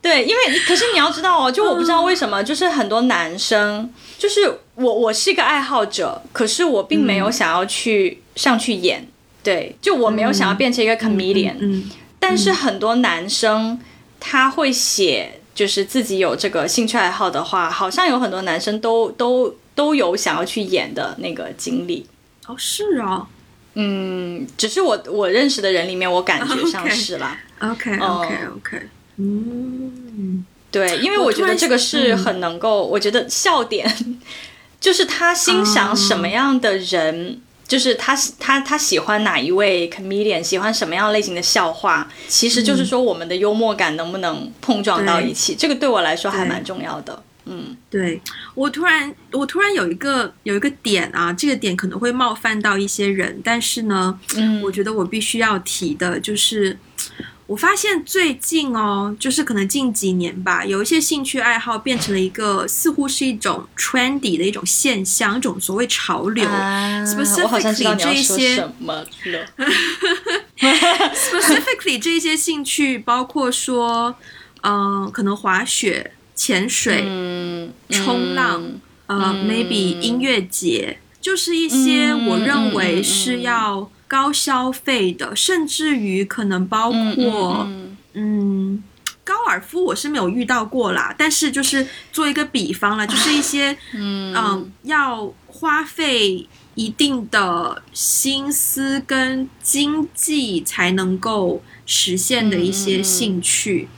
[0.03, 9.09] 对，因为可是你要知道哦，就我不知道为什么，就是很多男生，就是我我是一个爱好者，可是我并没有想要去、上去演，
[9.42, 11.90] 对，就我没有想要变成一个 comedian，、嗯，
[12.28, 13.78] 但是很多男生
[14.18, 22.04] 他会写，就是自己有这个兴趣爱好的话，好像有很多男生都都都有想要去演的那个经历。
[22.48, 23.28] 哦是啊
[23.74, 27.38] 嗯，只是我我认识的人里面，我感觉像 OK 是啦。
[27.60, 28.82] ，OK OK OK，
[29.18, 33.88] 嗯，对，因为我觉得这个是很能够，我觉得笑点
[34.80, 37.40] 就是他欣赏什么样的人。
[37.66, 47.22] 就是他他他喜欢哪一位 comedian，喜欢什么样类型的笑话，其实就是说我们的幽默感能不能碰撞到一起，这个对我来说还蛮重要的。
[47.44, 48.20] 嗯，对
[48.55, 56.79] 我突然我突然有一个有一个点啊，这个点可能会冒犯到一些人，但是呢，嗯我觉得我必须要提的就是。
[57.46, 66.44] 我发现最近哦，就是可能近几年吧，有一些兴趣爱好变成了一个似乎是一种 trendy 的一种现象，一种所谓潮流。
[66.48, 67.04] 啊
[67.42, 69.46] 我好像知道你要说这些什么了。
[71.14, 74.16] Specifically 这一些兴趣包括说，
[74.62, 78.61] 嗯、可能滑雪、潜水、嗯，冲浪
[79.06, 87.69] 嗯呃、嗯 m a y b e 音乐节，就是一些嗯我认嗯为嗯是要高消费的，甚至于可能包括
[88.14, 88.83] 嗯
[89.25, 103.88] 高尔夫我是没有遇到过啦，但是就是做一个比方了，就是一些嗯要花费一定的心思跟经济才能够实现的一些兴趣，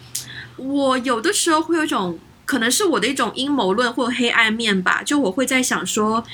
[0.57, 6.25] 我有的时候会有一种可能是我的一种阴谋论或黑暗面吧，就我会在想说。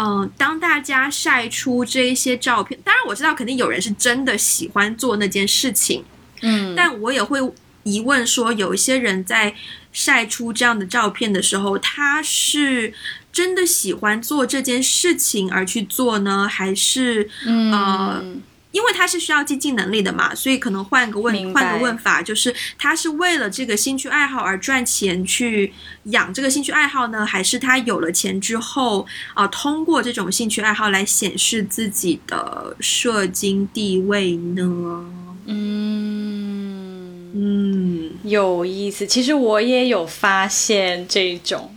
[0.00, 6.02] 嗯，当大家晒出这一些照片，当然我知道肯定有人是真的喜欢做那件事情，
[6.40, 7.38] 嗯，但我也会
[7.82, 9.54] 疑问说，有一些人在
[9.92, 12.94] 晒出这样的照片的时候，他是
[13.30, 18.24] 真的喜欢做这件事情而去做呢，还是呃？
[18.72, 25.72] 因为他是需要经济能力的嘛，所以可能换个问换个问法，就是他是为了这个兴趣爱好而赚钱去
[26.04, 35.04] 养这个兴趣爱好呢，还是他有了钱之后啊，通过这种兴趣爱好来显示自己的社经地位呢？
[35.46, 39.06] 嗯嗯，有意思。
[39.06, 41.74] 其实我也有发现这种。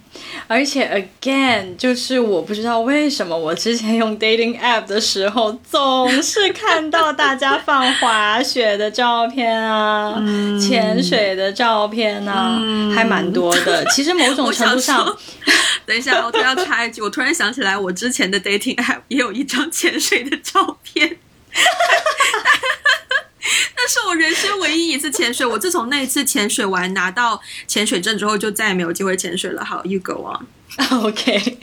[0.47, 10.15] 而且，again，就是我不知道为什么我之前用 dating app 的时候，总是看到大家放滑雪的照片啊，
[10.59, 12.59] 潜水的照片啊，
[12.93, 13.85] 还蛮多的。
[13.85, 15.17] 其实某种程度上，
[15.85, 21.17] 等一下，我突然插一句，我突然想起来，我之前的 dating app 也有一张潜水的照片。
[23.75, 25.43] 那是我人生唯一一次潜水。
[25.43, 29.65] 我自从那一次潜水完拿到潜水证之后，就再也没有机会潜水了。
[29.65, 30.45] 好，You go on。
[31.03, 31.57] OK，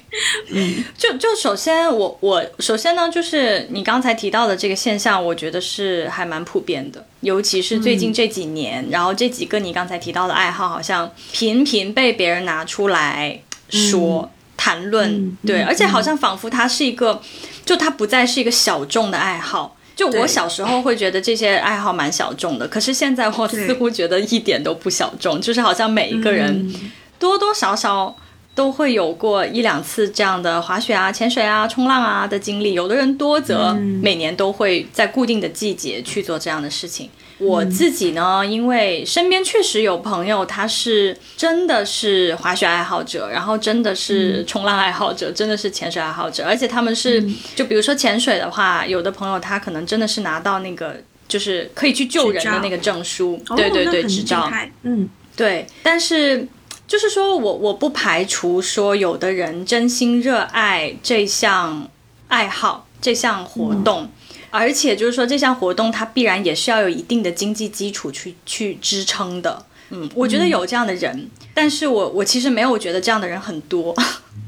[0.51, 17.21] 嗯，就就首先我我首先呢，就是你刚才提到的这个现象，我觉得是还蛮普遍的，尤其是最近这几年，然后这几个你刚才提到的爱好，好像频频被别人拿出来说谈论，对，而且好像仿佛它是一个，
[17.65, 19.77] 就它不再是一个小众的爱好。
[20.01, 26.73] 就我小时候会觉得这些爱好蛮小众的，可是现在我似乎觉得一点都不小众，就是好像每一个人
[27.19, 28.17] 多多少少
[28.55, 37.11] 都会有过一两次这样的滑雪啊、潜水啊、冲浪啊的经历，有的人多则每年都会在固定的季节去做这样的事情。
[37.41, 47.27] 我自己呢，因为身边确实有朋友，他是真的是滑雪爱好者，然后真的是冲浪爱好者，真的是潜水爱好者，而且他们是，
[47.57, 54.51] 就比如说潜水的话，有的朋友他可能真的是拿到那个就是可以去救人的那个证书，对对对，执照，
[54.83, 55.67] 嗯，对。
[55.83, 56.47] 但是
[56.87, 61.89] 就是说我我不排除说有的人真心热爱这项
[62.29, 64.11] 爱好，这项活动。
[64.51, 69.65] 而且就是说，这项活动它必然也是要有一定的经济基础去去支撑的。
[69.91, 73.95] 嗯，我觉得有这样的人，但是我我其实没有觉得这样的人很多。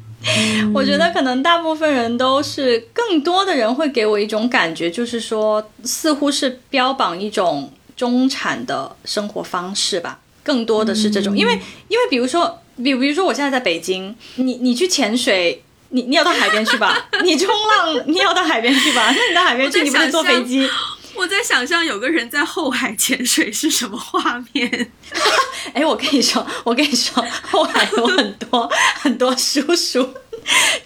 [0.73, 10.21] 我觉得可能大部分人都是，更多的人会给我一种感觉，就是说，似乎是标榜一种中产的生活方式吧。
[10.45, 11.53] 更多的是这种，因为
[11.89, 15.63] 因为比如说，比比如说我现在在北京，你你去潜水。
[15.93, 20.69] 你你要到海边去吧， 你冲浪你要到海边去吧，那你到海边去，你不能坐飞机。
[21.15, 24.91] 我在想象有个人在后海潜水是什么画面。
[25.75, 30.09] 哎，我跟你说，我跟你说，后海有很多很多叔叔，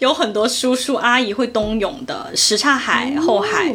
[0.00, 2.32] 有很多叔叔阿姨会冬泳的。
[2.34, 3.72] 什刹海后海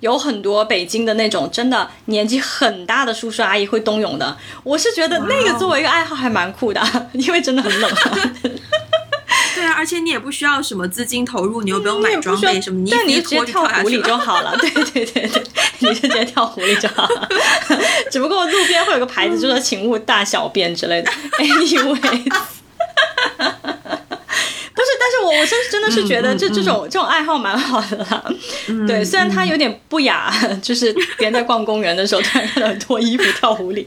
[0.00, 4.36] 有很多北京的那种真的年纪很大的叔叔阿姨会冬泳的。
[4.64, 7.90] 我是觉得那个作为一个爱好还蛮酷的，因为真的很冷。
[9.64, 14.54] 对啊，而且你也不需要什么资金投入，你又不用买装备什么，你你直接跳湖里就好了。
[14.58, 15.42] 对对对对，
[15.78, 17.28] 你就直接跳湖里就好了。
[18.10, 21.10] 只不过路边会有个牌子，就说请勿大小便之类的。
[21.38, 21.96] Anyway，不
[24.82, 28.22] 是，但是我我是真的是觉得这这种这种爱好蛮好的啦。
[28.86, 33.82] 对，虽然它有点不雅，就是别人在逛公园的时候突然看到脱衣服跳湖里。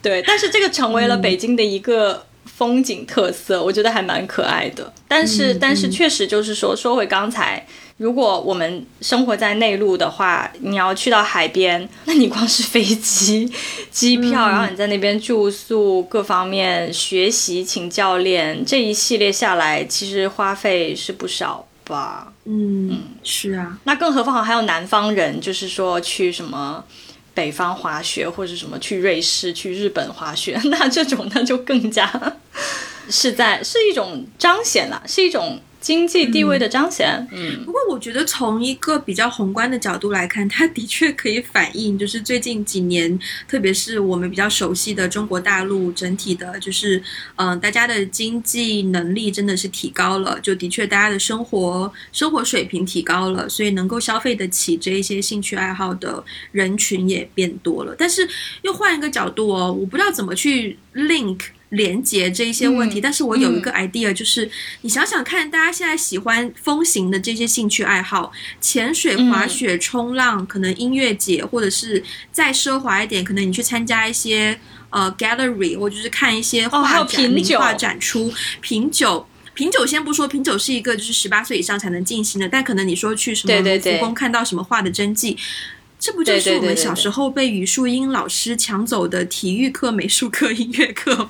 [0.00, 2.26] 对，但是这个成为了北京的一个。
[2.56, 4.92] 风景特色，我觉得还蛮可爱的。
[5.08, 13.50] 但是，但是确实就是说，说回刚才，如果我们生活在内陆的话，你要去到海边，那你光是飞机、
[13.90, 22.32] 机票，然后你在那边住宿，各方面学习、请教练这一系列下来，其实花费是不少吧？
[22.44, 23.78] 嗯，是啊。
[23.84, 26.84] 那更何况还有南方人，就是说去什么。
[27.40, 32.06] 北方滑雪或者什么去瑞士、去日本滑雪， 那这种那就更加
[33.08, 37.26] 是在是一种彰显了，是一种经济地位的彰显。
[37.32, 47.02] 嗯，不过我觉得从一个比较宏观的角度来看，它的确可以反映，就是最近几年，特别是我们比较熟悉的中国大陆整体的，就是
[47.36, 56.22] 嗯，大家的经济能力真的是提高了，就的确大家的生活生活水平提高了，所以能够消费得起这一些兴趣爱好的
[56.52, 57.94] 人群也变多了。
[57.96, 58.28] 但是
[58.62, 61.38] 又换一个角度哦，我不知道怎么去 link。
[61.70, 64.50] 连接这一些问题，但是我有一个 idea，就是
[64.82, 72.02] 你想想看，大家现在喜欢风行的这些兴趣爱好，潜水、滑雪、冲浪，可能音乐节，或者是
[72.32, 74.58] 再奢华一点，可能你去参加一些
[74.90, 78.32] 呃 gallery，或者是看一些画展、名画展出。
[78.60, 85.36] 品酒，品酒先不说，品酒是一个就是十八岁以上才能进行的，但可能你说去什么故宫看到什么画的真迹。
[86.00, 91.28] 这不就是我们小时候被语树英老师抢走的体育课、美术课、音乐课吗？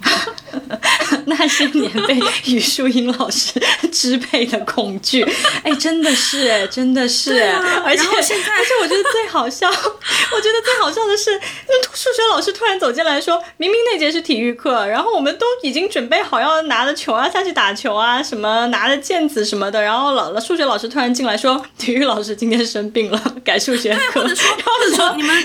[1.27, 3.61] 那些年被语树英老师
[3.93, 5.27] 支配的恐惧，
[5.65, 7.43] 哎，真的是，哎，真的是，
[7.85, 11.31] 而且现在，而且我觉得最好笑，我觉得最好笑的是，
[11.69, 24.25] 那数学老师突然走进来说，明明那节是体育课，然后我们都已经准备好要拿着球啊下去打球啊，什么拿着毽子什么的，然后老了数学老师突然进来说，体育老师今天生病了，改数学课。
[24.63, 25.45] 或者说你们，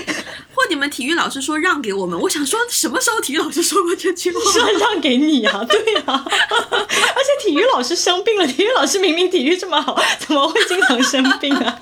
[0.54, 4.52] 或你们体育老师说让给我们，我想说什么时候体育老师说过这句话？
[4.52, 11.78] 说让给你啊，对啊， 而且体育老师生病了，体育老师明明体育这么好，怎么会经常生病啊？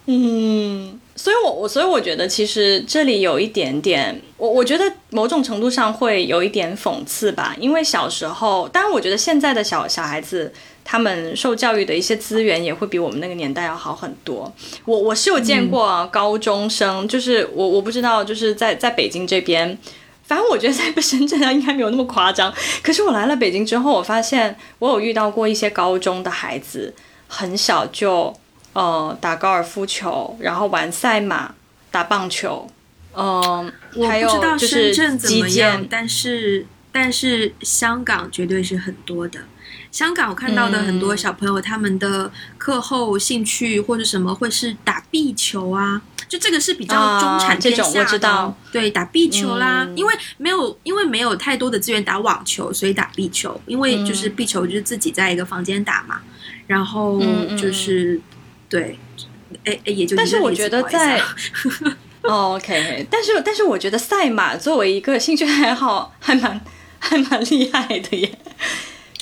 [0.06, 10.52] 嗯，所以我我所以我觉得其实这里有一点点，我我觉得某种程度上会有一点讽刺吧，因为小时候，当然我觉得现在的小小孩子。
[10.84, 14.52] 他们受教育的一些资源也会比我们那个年代要好很多。
[14.84, 19.78] 我我是有见过高中生，就是我我不知道，就是在在北京这边，
[20.24, 22.52] 反正我觉得在深圳啊应该没有那么夸张。
[22.82, 26.92] 可是我来了北京之后，我发现我有遇到过一些高中的孩子，
[27.28, 28.34] 很小就
[28.72, 31.54] 呃打高尔夫球，然后玩赛马、
[31.90, 32.68] 打棒球，
[33.14, 33.72] 嗯，
[34.06, 34.28] 还有
[34.58, 39.38] 就是击剑，但是但是香港绝对是很多的。
[39.90, 48.54] 香港我看到的很多小朋友，他们的课后兴趣或者什么会是打壁球啊，就这个是比较中产偏下的。
[48.72, 53.60] 对，打壁球啦，因为没有因为没有太多的资源打网球，所以打壁球。
[53.66, 56.20] 因为就是壁球就是自己在一个房间打嘛，
[56.66, 57.20] 然后
[57.56, 58.20] 就是
[58.68, 58.98] 对，
[59.64, 61.20] 哎哎，也就但是我觉得在，
[62.22, 66.58] OK，但是但是我觉得赛马作为一个兴趣爱好，还蛮
[66.98, 68.38] 还蛮厉害的耶。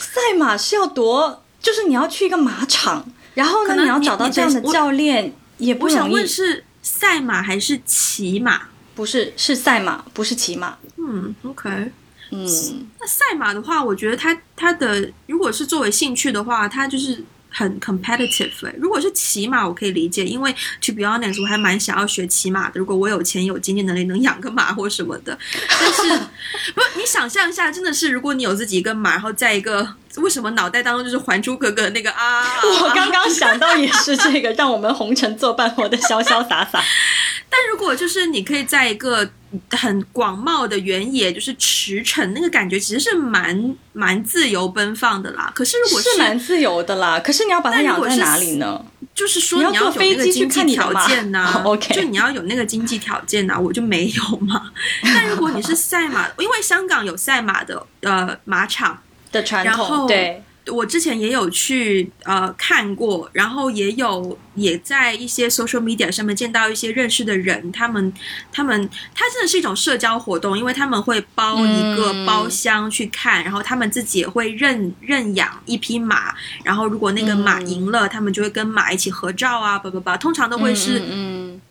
[0.01, 5.98] 赛马是要多，就是你要去一个马场，然后呢，你要找到这样的教练也不容易。
[5.98, 8.62] 我想问是赛马还是骑马？
[8.94, 10.76] 不是，是赛马，不是骑马。
[10.96, 11.68] 嗯，OK，
[12.30, 12.46] 嗯，
[12.98, 17.24] 那赛马的话，我觉得它它的如果是作为兴趣的话，它就是。
[17.51, 22.78] 很 competitive，如果是骑马，我可以理解，因为 to be honest，我还蛮想要学骑马的。
[22.78, 25.36] 如果我有钱有经济能力，能养个马或什么的。
[25.68, 26.16] 但是，
[26.74, 32.44] 不，你想象一下，真的是，如果你有自己一个马，然后在一个，为什么脑袋当中就是《还珠格格》那个啊？
[32.82, 36.82] 我刚刚想到也是这个，让我们红尘作伴，活得潇潇洒洒。
[37.48, 39.28] 但如果就是你可以在一个
[39.70, 45.50] 很广袤的原野，就是驰骋，那个感觉其实是蛮蛮自由奔放的啦。
[45.54, 48.84] 可是如果是蛮自由的啦，可是你要把它养在哪里呢？
[49.12, 54.70] 就是说你要坐飞机去看条件呐，OK， 就你要有那个经济条件呐，我就没有嘛。
[55.02, 59.02] 但如果你是赛马，因为香港有赛马的呃马场
[59.33, 60.43] 的传统，对。
[60.66, 68.12] 我之前也有去呃看过，然后也有也在一些 social media 上面见到一些认识的人，他们
[68.53, 81.03] 他们它真的是一种社交活动，因为他们会包一个包厢去看，然后他们自己也会认认养一匹马，然后如果那个马赢了，他们就会跟马一起合照啊，叭叭叭，通常都会是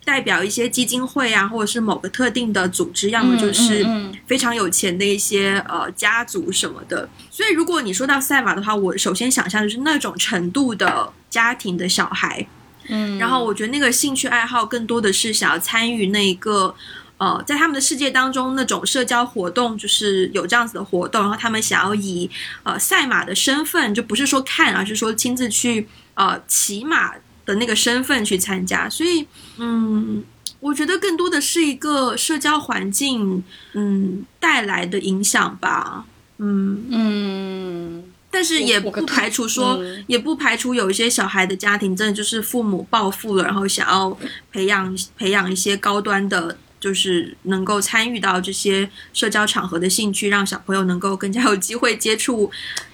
[0.10, 3.86] 代表一些基金会啊，或者是某个特定的组织，要么就是
[4.26, 7.08] 非常有钱的一些呃家族什么的。
[7.30, 12.48] 所以如果你说到赛马的话，我首先想象就是那种程度的家庭的小孩，
[12.88, 16.74] 嗯，然后我觉得那个兴趣爱好更多的是想要参与那一个
[17.20, 22.28] 呃，在他们的世界当中那种社交活动，就是有这样子的活动，然后他们想要以
[22.64, 27.14] 呃赛马的身份，就不是说看，而是说亲自去呃骑马。
[27.50, 29.26] 的那个身份去参加，所以
[29.58, 30.24] 嗯，
[30.60, 33.44] 我觉得更多的是一个社交环境
[33.74, 36.06] 嗯带来的影响吧，
[36.38, 44.16] 嗯嗯，但是也不排除说，也不排除有一些小孩的家庭真的就是父母暴富了，然后想要
[44.52, 52.52] 培养培养一些高端的就是能够参与到这些社交场合的兴趣，让小朋友能够更加有机会接触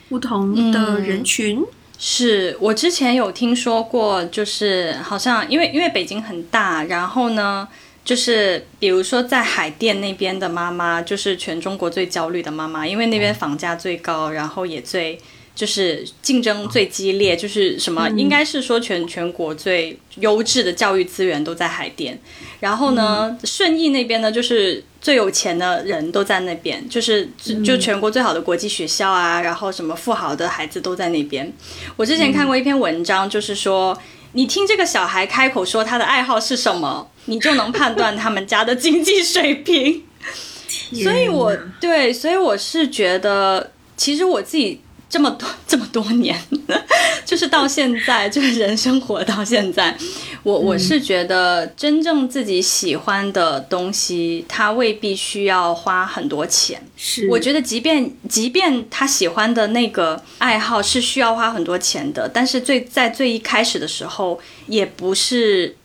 [0.08, 1.62] 不同的人群。
[2.08, 7.68] 是我之前有听说过，就是好像因为因为北京很大，然后呢，
[8.04, 15.20] 就是比如说在海淀那边的妈妈，就是全中国最焦虑的妈妈，因为那边房价最高，然后也最。
[15.56, 22.20] 就是竞争最激烈，就是什么，应该是说全全国最优质的教育资源都在海淀，
[22.60, 27.30] 然后呢，顺义那边呢，就是最有钱的人都在那边，就是
[27.64, 31.50] 就全国最好的国际学校啊，然后什么富豪的孩子都在那边。
[31.96, 33.98] 我之前看过一篇文章，就是说，
[34.34, 40.04] 你听这个小孩开口说他的爱好是什么，你就能判断他们家的经济水平。
[41.02, 44.82] 所以我对，所以我是觉得，其实我自己。
[45.16, 46.38] 这么多这么多年，
[47.24, 49.98] 就是到现在，就是人生活到现在，
[50.44, 56.86] 我我是觉得真正自己喜欢的东西，他未必需要花很多钱。
[56.98, 64.38] 是，我觉得即便即便他喜欢的那个爱好是需要花很多钱的，但是最在最一开始的时候，
[64.68, 65.78] 也不是，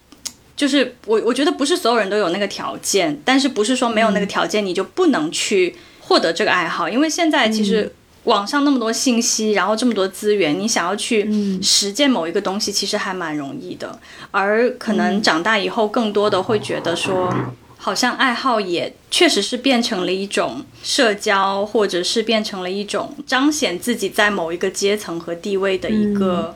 [0.56, 7.94] 就是我我觉得不是所有人都有那个条件，但是不是说没有那个条件你就不能去获得这个爱好，因为现在其实。
[8.24, 11.28] 网上那么多信息，然后这么多资源，你想要去
[11.62, 13.98] 实践某一个东西，其实还蛮容易的。
[14.30, 17.34] 而可能长大以后，更多的会觉得说，
[17.78, 26.54] 好像爱好也确实是变成了一种社交，或者是变成了一种彰显自己在某一个阶层和地位的一个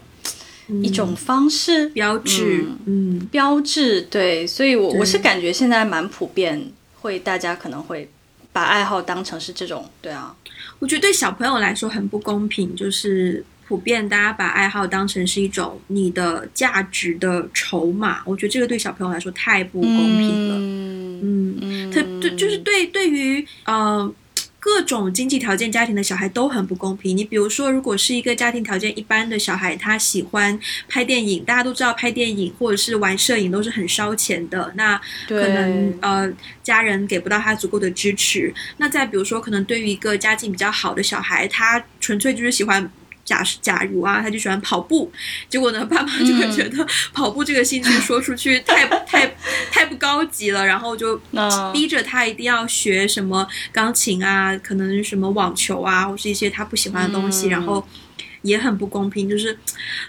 [0.83, 2.67] 一种方式标志。
[2.85, 8.11] 嗯，标志对，所以我我是感觉现在蛮普遍，会大家可能会
[8.53, 10.37] 把爱好当成是这种，对啊。
[10.85, 18.21] 我觉得对小朋友来说很不公平，就是普遍大家把爱好当成是一种你的价值的筹码。
[18.27, 20.57] 我觉得这个对小朋友来说太不公平了。
[20.59, 24.15] 嗯嗯，他对就是对对于呃。
[24.65, 27.15] 各种经济条件家庭的小孩都很不公平。
[27.15, 30.59] 你比如说，如果是一个家庭条件一般的小孩，他喜欢
[30.89, 34.73] 拍电影，大家都知道拍电影或者是玩摄影都是很烧钱的。
[34.75, 34.99] 那
[35.29, 38.55] 可能呃家人给不到他足够的支持。
[38.79, 42.91] 那再比如说，可能对于一个家境比较好的小孩，他纯粹就是喜欢。
[43.25, 45.11] 假假如啊，他就喜欢跑步，
[45.49, 49.35] 结果呢，爸妈就会觉得 跑步这个兴趣说出去太太
[49.73, 51.19] 太不高级了，然后就
[51.73, 57.87] 逼着他一定要学什么钢琴啊，可能什么网球啊，或是一些他不喜欢的东西，然后
[58.43, 59.59] 也很不公平，就是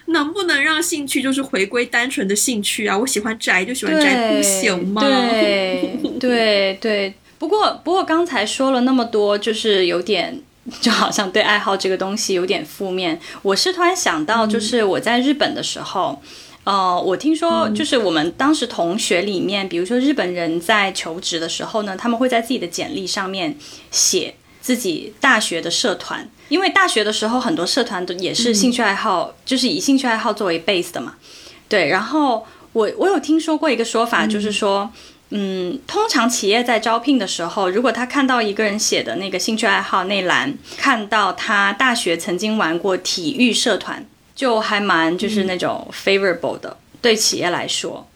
[0.08, 2.98] 能不能让兴趣就是回归单纯的兴趣啊？
[2.98, 5.02] 我喜欢宅就喜欢宅，不行吗？
[5.32, 10.42] 对对对，不过不过刚才说了那么多，就是有点。
[10.82, 13.20] 就好像对爱好这个东西有点负面。
[13.42, 16.22] 我是突然想到，就是我在日本的时候，
[16.64, 23.58] 呃，我听说就是我们当时同学里面，比如说日本人在求职的时候呢，他们会在自己的简历上面
[23.92, 31.16] 写自己大学的社团，因为大学的时候很多社团都也是兴趣爱好，就是以兴趣爱好作为 base 的嘛。
[31.70, 34.90] 对，然后我我有听说过一个说法，就是说。
[34.92, 34.92] 嗯，
[35.88, 44.06] 通常企业在招聘的时候，如果他看到一个人写的那个兴趣爱好那栏，看到他大学曾经玩过体育社团，
[44.36, 48.08] 就还蛮就是那种 favorable 的，对企业来说，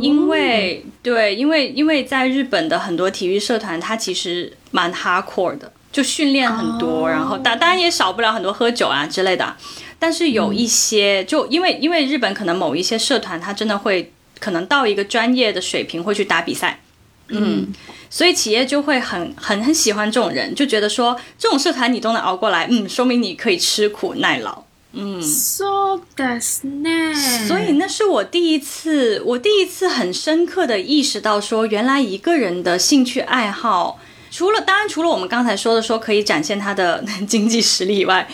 [0.00, 9.56] 因为对，因为因为在日本的很多体育社团，它其实蛮 hardcore 的，就训练很多，然后当当然也少不了很多喝酒啊之类的，
[9.98, 14.12] 但是有一些就因为因为日本可能某一些社团，它真的会。
[14.42, 16.80] 可能到一个专业的水平会去打比赛，
[17.28, 17.72] 嗯，
[18.10, 24.64] 所以企业就会很很很喜欢这种人，就觉得说这种社团你都能熬过来，嗯，说明你可以吃苦耐劳，
[24.94, 27.46] 嗯，so that's nice。
[27.46, 34.00] 所以那是我第一次，我第一次很深刻的意识到说，原来一个人的兴趣爱好，
[34.32, 38.28] 除了当然除了我们刚才说的说可以展现他的 经济实力以外。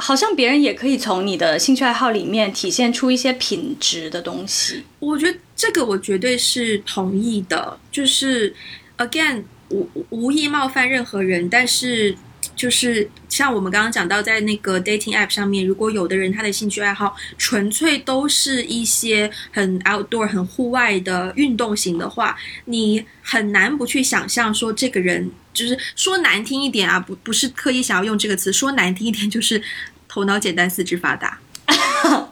[0.00, 4.82] 好像别人也可以从你的兴趣爱好里面体现出一些品质的东西。
[4.98, 7.78] 我觉得这个我绝对是同意的。
[7.92, 8.54] 就是
[8.96, 12.16] again，无无意冒犯任何人，但是
[12.56, 25.30] 就是像我们刚刚讲到，在那个 dating app 上面，如果有的人他的兴趣爱好纯粹都是一些很 outdoor、很户外的运动型的话，你很难不去想象说这个人。
[25.52, 29.62] 就是说难听一点啊，不不是刻意想要用这个词，说难听一点就是
[30.08, 31.38] 头脑简单四肢发达。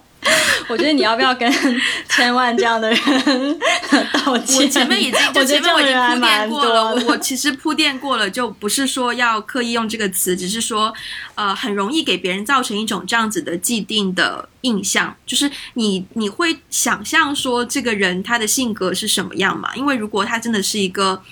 [0.68, 1.50] 我觉得你要不要跟
[2.10, 3.58] 千万这样的人
[4.12, 4.60] 道歉？
[4.60, 6.94] 我前面已经，我前面我已经铺垫过了。
[7.06, 10.92] 我其实铺垫过了，就不是说要刻意用这个词，只是说，
[11.36, 19.74] 呃，很容易给别人造成一种这样子的既定的印象，就是你你会想象说这个人他的性格是什么样嘛？
[19.74, 21.22] 因为如果他真的是一个。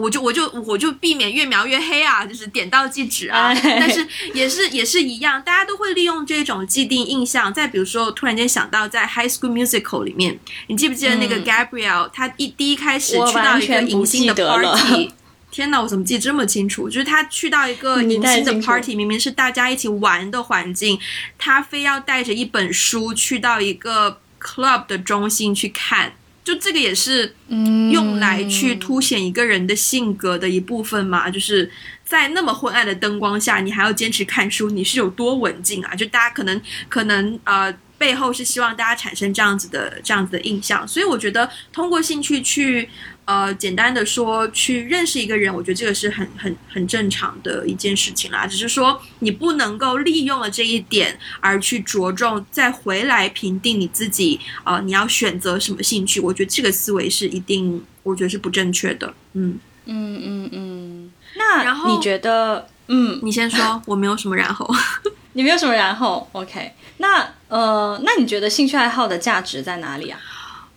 [0.00, 3.48] 我就我就我就避免越描越黑啊，就是点到即止啊。
[3.48, 7.52] 哎但是也是也是一样，大家都会利用这种既定印象。
[7.52, 10.38] 再比如说，突然间想到在《High School Musical》里面，
[10.68, 15.10] 你记不记得那个嗯 Gabrielle？、她一第一开始去到一个迎新的 party。
[15.50, 16.88] 天哪，我怎么记得这么清楚？
[16.88, 20.96] 就是他去到一个你迎新的 party，明明是大家一起玩的环境，
[21.38, 26.12] 他非要带着一本书去到一个 club 的中心去看，
[26.44, 27.80] 就这个也是嗯。
[27.90, 31.68] 用来去凸显一个人的性格的一部分嘛，就是
[32.04, 35.92] 在那么昏暗的灯光下，你还要坚持看书，你是有多文静啊？
[35.92, 42.88] 就大家可能可能呃背后是希望大家产生这样子的这样子的印象，所以我觉得通过兴趣去
[43.24, 59.58] 呃简单的说去认识一个人，我觉得这个是很很很正常的一件事情啦，只是说你不能够利用了这一点而去着重再回来评定你自己呃你要选择什么兴趣，我觉得这个思维是一定我觉得是不正确的，嗯。
[59.86, 61.12] 嗯嗯嗯。
[61.36, 64.68] 那然后你觉得，嗯，你先说，我没有什么然后。
[65.32, 70.20] 你没有什么然后？OK，那呃，那你觉得兴趣爱好的价值在哪里啊？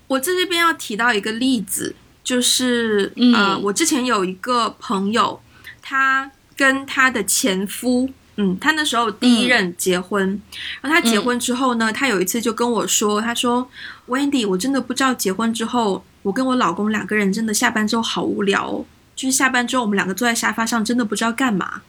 [0.07, 5.41] 我在这边要提到一个例子，就是、嗯呃，我之前有一个朋友，
[5.81, 10.41] 她跟她的前夫，嗯，她那时候第一任结婚，
[10.81, 13.69] 然后她结婚之后呢，她有一次就跟我说，她说
[14.07, 21.81] ：“Wendy，我真的不知道结婚之后，我跟我老公两个人真的下班之后好无聊哦，就是下班之后我们两个坐在沙发上，真的不知道干嘛。”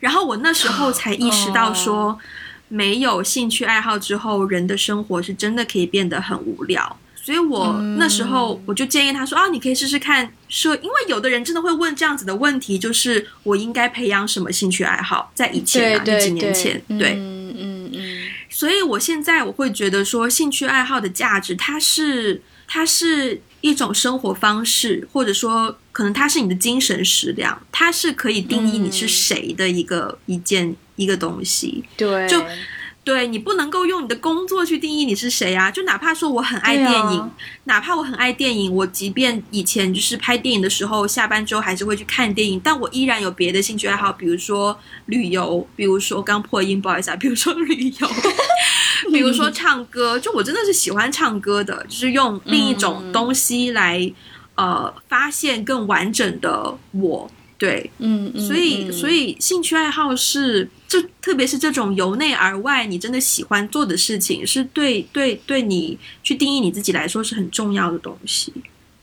[0.00, 2.18] 然后我那时候才意识到说，
[2.68, 6.98] 没有兴趣爱好之后，人的生活是真的可以变得很无聊。
[7.26, 15.32] 所以我那时候我就建议他说啊，你可以试试看摄，因为有的人真的会问这样子的问题，就是我应该培养什么兴趣爱好？
[15.34, 17.90] 在以前啊，对对几年前，对，嗯嗯。
[17.92, 17.98] 嗯，
[18.48, 31.82] 所以我现在我会觉得说，兴趣爱好的价值，它是它是一种生活方式，或者说可能它是你的精神食粮，它是可以定义你是谁的一个、一件一个东西。
[31.96, 32.44] 对，就
[33.06, 35.70] 对你不能够用你的工作去定义你是谁啊！
[35.70, 37.30] 就哪怕说我很爱电影，
[37.62, 48.08] 哪怕我很爱电影，我即便以前就是拍电影的时候，下班之后还是会去看电影，但我依然有别的兴趣爱好，比如说旅游，比如说刚破音，不好意思啊，比如说旅游，
[49.12, 54.12] 比如说唱歌，就我真的是喜欢唱歌的，就是用另一种东西来、
[54.56, 57.30] 呃发现更完整的我。
[57.58, 68.52] 对，嗯嗯，所以，嗯所以兴趣爱好是，就特别是这种由内而外，你真的喜欢做的事情，是对对对你去定义你自己来说是很重要的东西。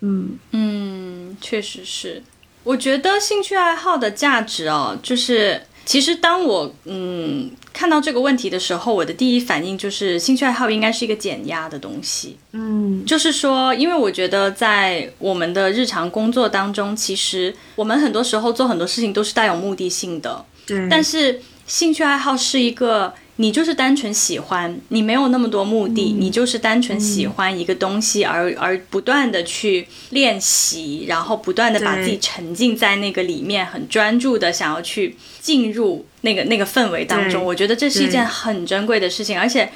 [0.02, 2.22] 嗯嗯，确实是。
[2.64, 12.38] 我觉得兴趣爱好的价值哦，就是其实当我嗯看到这个问题的时候，我的第一反应就是兴趣爱好应该是一个减压的东西。
[12.52, 23.14] 嗯就是说，因为我觉得在我们的日常工作当中，其实我们很多时候做很多事情都是带有目的性的，对，但是兴趣爱好是一个。
[23.38, 37.44] 你就是单纯喜欢，你没有那么多目的，你就是单纯喜欢一个东西而，而不断的去练习，然后不断的把自己沉浸在那个里面，很专注的想要去进入那个那个氛围当中。
[37.44, 39.68] 我觉得这是一件很珍贵的事情，而且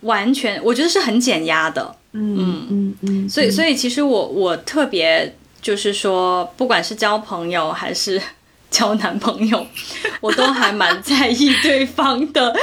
[0.00, 1.96] 完全我觉得是很减压的。
[2.12, 8.20] 嗯嗯嗯，所以，所以以其实我我特别就是说，不管是交朋友还是
[8.76, 9.66] 交男朋友，
[10.20, 12.54] 我都还蛮在意对方的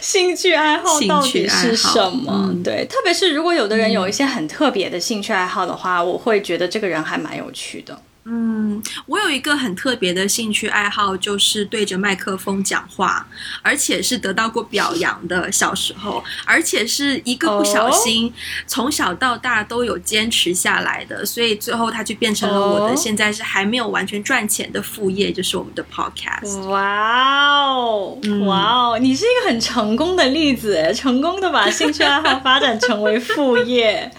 [0.00, 2.32] 兴趣爱好到底是什么。
[2.48, 7.96] 嗯、对，特别是如果有的人有一些很特别的兴趣爱好的话，我会觉得这个人还蛮有趣的。
[8.24, 13.26] 嗯，我有一个很特别的兴趣爱好，就是对着麦克风讲话，
[13.62, 15.50] 而且是得到过表扬的。
[15.50, 18.32] 小时候，而且是一个不小心，
[18.66, 26.66] 从小到大都有坚持下来的，所以最后它就变成了我的现在是还没有完全赚钱的副业，就是我们的 podcast。
[26.68, 34.10] 哇哦，哇哦，你是一个很成功的例子，成功的把兴趣爱好发展成为副业。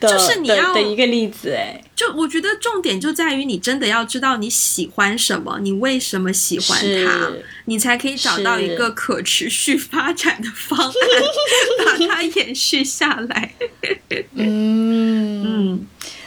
[0.00, 7.30] 就是你要的一个例子，哎，就我觉得重点就在于你真的要知道你喜欢什么，你为什么喜欢它，
[7.66, 10.94] 你才可以找到一个可持续发展的方案，
[11.84, 13.54] 把它 延续下来。
[14.34, 15.86] 嗯 嗯，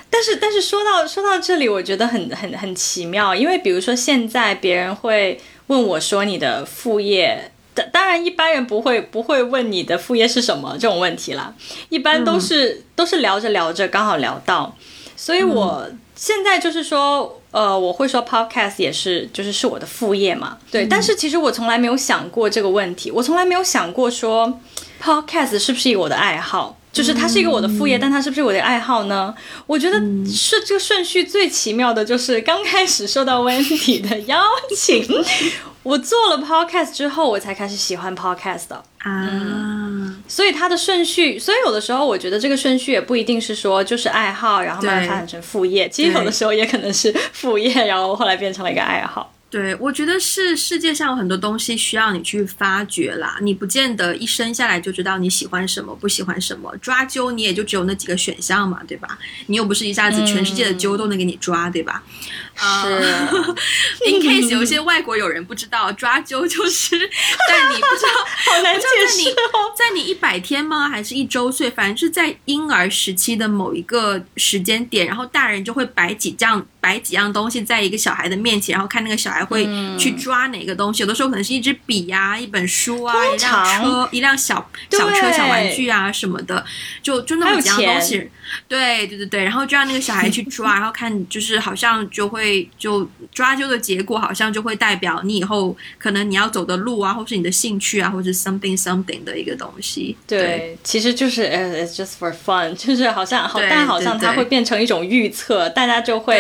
[0.10, 7.50] 但是但是说到说到这里，我觉得很很很奇妙，因为比如说现在别人会问我说你的副业。
[7.74, 11.54] 当当然，一般人不会不会问你的副业是什么这种问题啦，
[11.90, 14.76] 一般都是、嗯、都是聊着聊着刚好聊到，
[15.16, 24.60] 所以我现在就是说，呃，我会说 podcast 也是就是是我的副业嘛，对，嗯、但是其实我从来没有想过这个问题，我从来没有想过说
[25.02, 29.34] podcast 是不是我的爱好，就是它是一个我的副业，但它是不是我的爱好呢？
[29.66, 34.40] 我觉得是这个顺序最奇妙的，就是刚开始受到 Wendy 的邀
[34.76, 35.04] 请，
[35.82, 40.16] 我做了 podcast 之后，我才开始喜欢 podcast 的啊。
[40.28, 49.34] 所以它的顺序，所以有的时候我觉得这个顺序也不一定是说就是爱好，然后慢慢发展成副业，其实有的时候也可能是副业，然后后来变成了一个爱好。
[49.54, 56.76] 对，我觉得是世界上有很多东西需要你去发掘啦，你不见得一生下来就知道你喜欢什么，不喜欢什么。
[56.78, 59.20] 抓阄你也就只有那几个选项嘛，对吧？
[59.46, 62.02] 你又不是一下子全世界的阄都能给你抓，对吧？
[62.56, 62.88] 是。
[64.10, 70.90] In case 有一些外国友人不知道，抓阄就是在你不知道， 好难解释哦，在你一百天吗？
[70.90, 71.70] 还是一周岁？
[71.70, 79.43] 反正是在婴儿时期的某一个时间点，然后大人就会摆几样摆几样东西在一个小孩的面前，然后看那个小孩。
[79.46, 79.68] 会
[79.98, 81.04] 去抓哪个东西？
[81.04, 86.64] 有的时候可能是一支笔呀、一本书啊、一辆车、一辆小小车、小玩具啊什么的，
[87.02, 88.30] 就就那么几样东西。
[88.68, 100.16] 对对对对，然后就让那个小孩去抓， 然后看就是好像就会就抓阄的结果，好像就会代表你以后可能你要走的路啊，或是你的兴趣啊，或者 something something 的一个东西。
[100.28, 106.38] 对，其实就是呃，it's just for fun，就是好像好，但好像它会变成一种预测，大家就会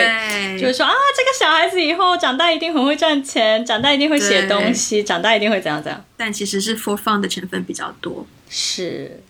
[0.59, 6.05] 就是说啊，这个小孩子以后长大一定很会赚钱，长大一定会写东西，长大一定会怎样怎样。
[6.17, 8.25] 但其实是 for fun 的成分比较多。
[8.49, 9.23] 是。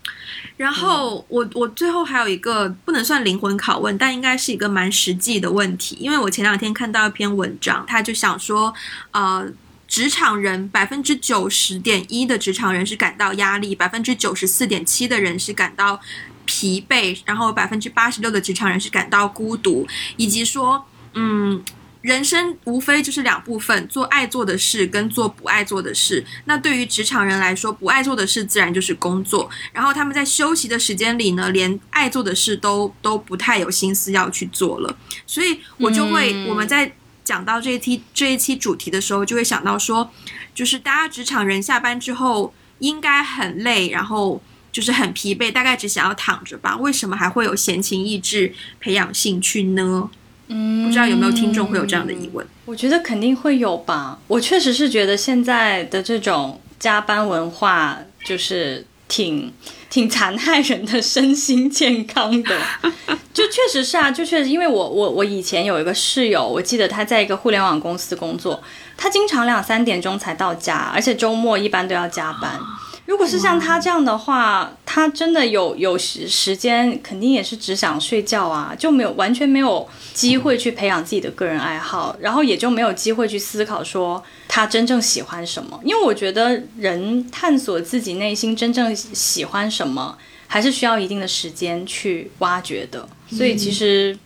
[0.55, 8.71] 然后我我最后还有一个不能算灵魂拷问，但应该是一个蛮实际的问题，因为我前两天看到一篇文章，他就想说，
[9.11, 9.47] 呃，
[9.87, 15.99] 职场人百分之九十点一的职场人是感到压力，百分之九十四点七的人是感到
[16.45, 19.87] 疲惫，然后百分之八十六的职场人是感到孤独，
[20.17, 21.63] 以及说，嗯。
[22.03, 26.21] 人生无非就是两部分，做爱做的事跟做不爱做的事。
[26.43, 29.49] 那对于职场人来说，不爱做的事自然就是工作。
[29.71, 34.97] 然后他们在休息的时间里呢，连爱做的事都都不太有心思要去做了。
[35.25, 36.93] 所以我就会，我们在
[37.23, 40.11] 讲到这一期这一期主题的时候，就会想到说，
[40.53, 44.43] 就是大家职场人下班之后应该很累，然后
[44.73, 46.75] 就是很疲惫，大概只想要躺着吧？
[46.75, 50.09] 为什么还会有闲情逸致培养兴趣呢？
[50.55, 52.45] 嗯，不知道有没有听众会有这样的疑问？
[52.65, 54.19] 我觉得肯定会有吧。
[54.27, 59.51] 我确实是觉得现在的这种加班文化，就是挺
[59.89, 62.57] 挺残害人的身心健康的。
[63.33, 68.61] 就确实是啊，就确实，因为我我我以前有一个室友，我记得他在一个互联网公司工作，
[68.95, 72.59] 他经常两三点钟才到家，而且周末一般都要加班。
[73.05, 85.77] 如果是像他这样的话，他真的有有时时间，肯定也是只想睡觉啊，就没有完全没有机会去培养自己的个人爱好，然后也就没有机会去思考说他真正喜欢什么。
[85.83, 93.05] 因为我觉得人探索自己内心真正喜欢什么，还是需要一定的时间去挖掘的。
[93.29, 94.17] 所以其实，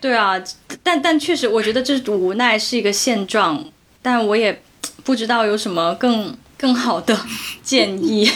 [0.00, 0.40] 对啊，
[0.84, 3.64] 但但确实，我觉得这无奈是一个现状，
[4.00, 4.62] 但我也
[5.02, 6.36] 不知道有什么更。
[6.60, 7.18] 更好的
[7.64, 8.30] 建议，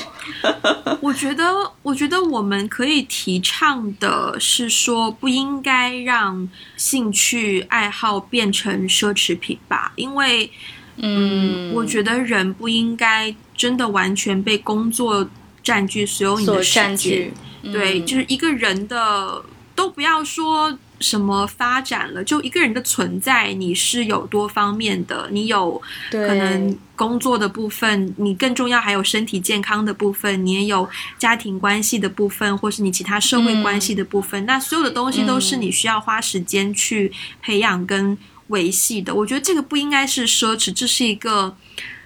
[1.01, 1.45] 我觉得，
[1.83, 10.51] 我觉得我们可以提倡的是说，不应该让兴趣爱好变成奢侈品吧，因为，
[10.97, 15.29] 嗯，我觉得人不应该真的完全被工作
[15.62, 17.31] 占据所有你的时间，
[17.62, 19.43] 对，就是一个人的
[19.75, 20.79] 都不要说。
[21.05, 22.25] 什么发展了？
[22.25, 25.29] 就一个人的存在，你是有多方面的。
[25.31, 25.81] 你有
[26.11, 30.89] 可能工作的部分，你更重要还有身体健康的部分，你也有
[31.19, 34.47] 家庭关系的部分，或是你其他社会关系的部分。
[34.47, 38.17] 那所有的东西都是你需要花时间去培养跟
[38.49, 39.15] 维系的。
[39.15, 41.55] 我觉得这个不应该是奢侈，这是一个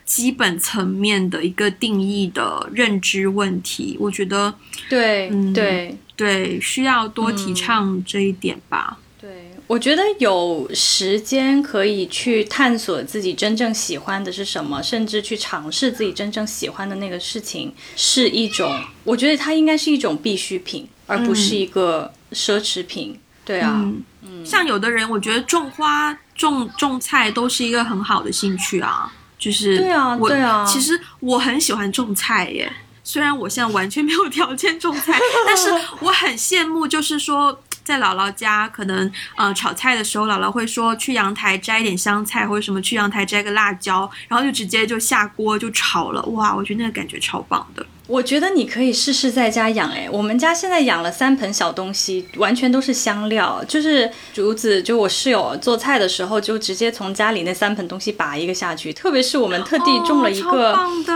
[0.09, 3.94] 基本层面的一个定义的认知问题。
[4.00, 4.54] 我觉得，
[4.88, 5.94] 对，对。
[6.16, 8.98] 对，需要多提倡这一点吧。
[9.20, 23.16] 对，我觉得有时间可以去探索自己真正喜欢的是什么，甚至去尝试自己真正喜欢的那个事情，是一种，我觉得它应该是一种必需品，而不是一个奢侈品。
[23.44, 23.88] 对啊，
[24.22, 29.12] 嗯，像有的人，我觉得种花、种种菜都是一个很好的兴趣啊。
[29.39, 32.70] 就是，对啊，对啊，其实我很喜欢种菜耶。
[33.05, 35.70] 虽然我现在完全没有条件种菜， 但是
[36.01, 46.20] 我很羡慕，就是说在姥姥家，可能呃炒菜的时候，姥姥会说去阳台摘一点香菜或者什么，去阳台摘个辣椒，然后就直接就下锅就炒了。
[46.24, 47.86] 哇，我觉得那个感觉超棒的。
[48.09, 54.82] 我觉得你可以试试在家养，哎，我们家现在养了三盆小东西，完全都是香料，就是竹子。
[54.82, 58.90] 就我室友做菜的时候，就直接从家里那三盆东西拔一个下去。
[58.94, 60.72] 特别是我们特地种了一个。
[60.72, 61.12] 棒的。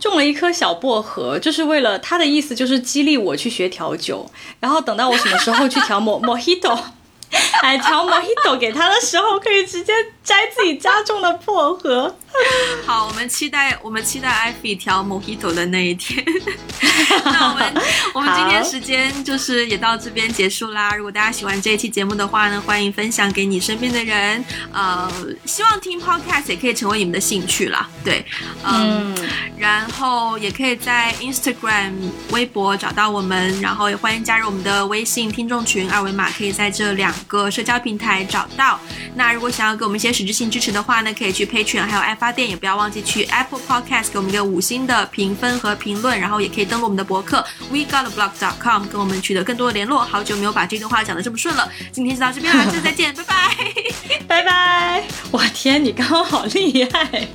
[0.00, 6.36] 种了一颗小薄荷，就是为了他的意思就是激励我去学调酒，然后等到我什么时候去调莫莫
[7.62, 12.14] 哎，调莫希朵给他的时候，可以直接摘自己家种的薄荷。
[12.86, 16.24] 好，我们期待我们期待艾菲调莫希朵的那一天。
[17.24, 17.82] 那我们
[18.14, 20.94] 我们今天时间就是也到这边结束啦。
[20.94, 24.44] 如果大家喜欢这一期节目的话呢，欢迎分享给你身边的人。
[24.72, 25.10] 呃，
[25.46, 27.88] 希望听 podcast 也可以成为你们的兴趣啦。
[28.04, 28.24] 对，
[28.64, 29.16] 嗯，
[29.56, 31.92] 然后也可以在 Instagram、
[32.30, 38.78] 微博找到我们，然后也欢迎加入我们的微信听众群，二维码可以在这两个社交平台找到。
[39.14, 50.00] 那如果想要给我们一些实质性支持的话呢，可以去 Patreon 还有爱发电，也不要忘记去 Apple Podcast 给我们一个五星的评分和评论，然后也可以登录我们的博客 WeGotABlog.com 跟我们取得更多的联络。
[50.00, 53.56] 好久没有把这段话讲的这么顺了，今天就到这边了，下次再见， 拜拜，
[54.26, 55.04] 拜拜。
[55.30, 57.28] 我天，你刚刚好厉害，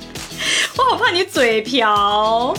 [0.76, 2.54] 我好怕你嘴瓢。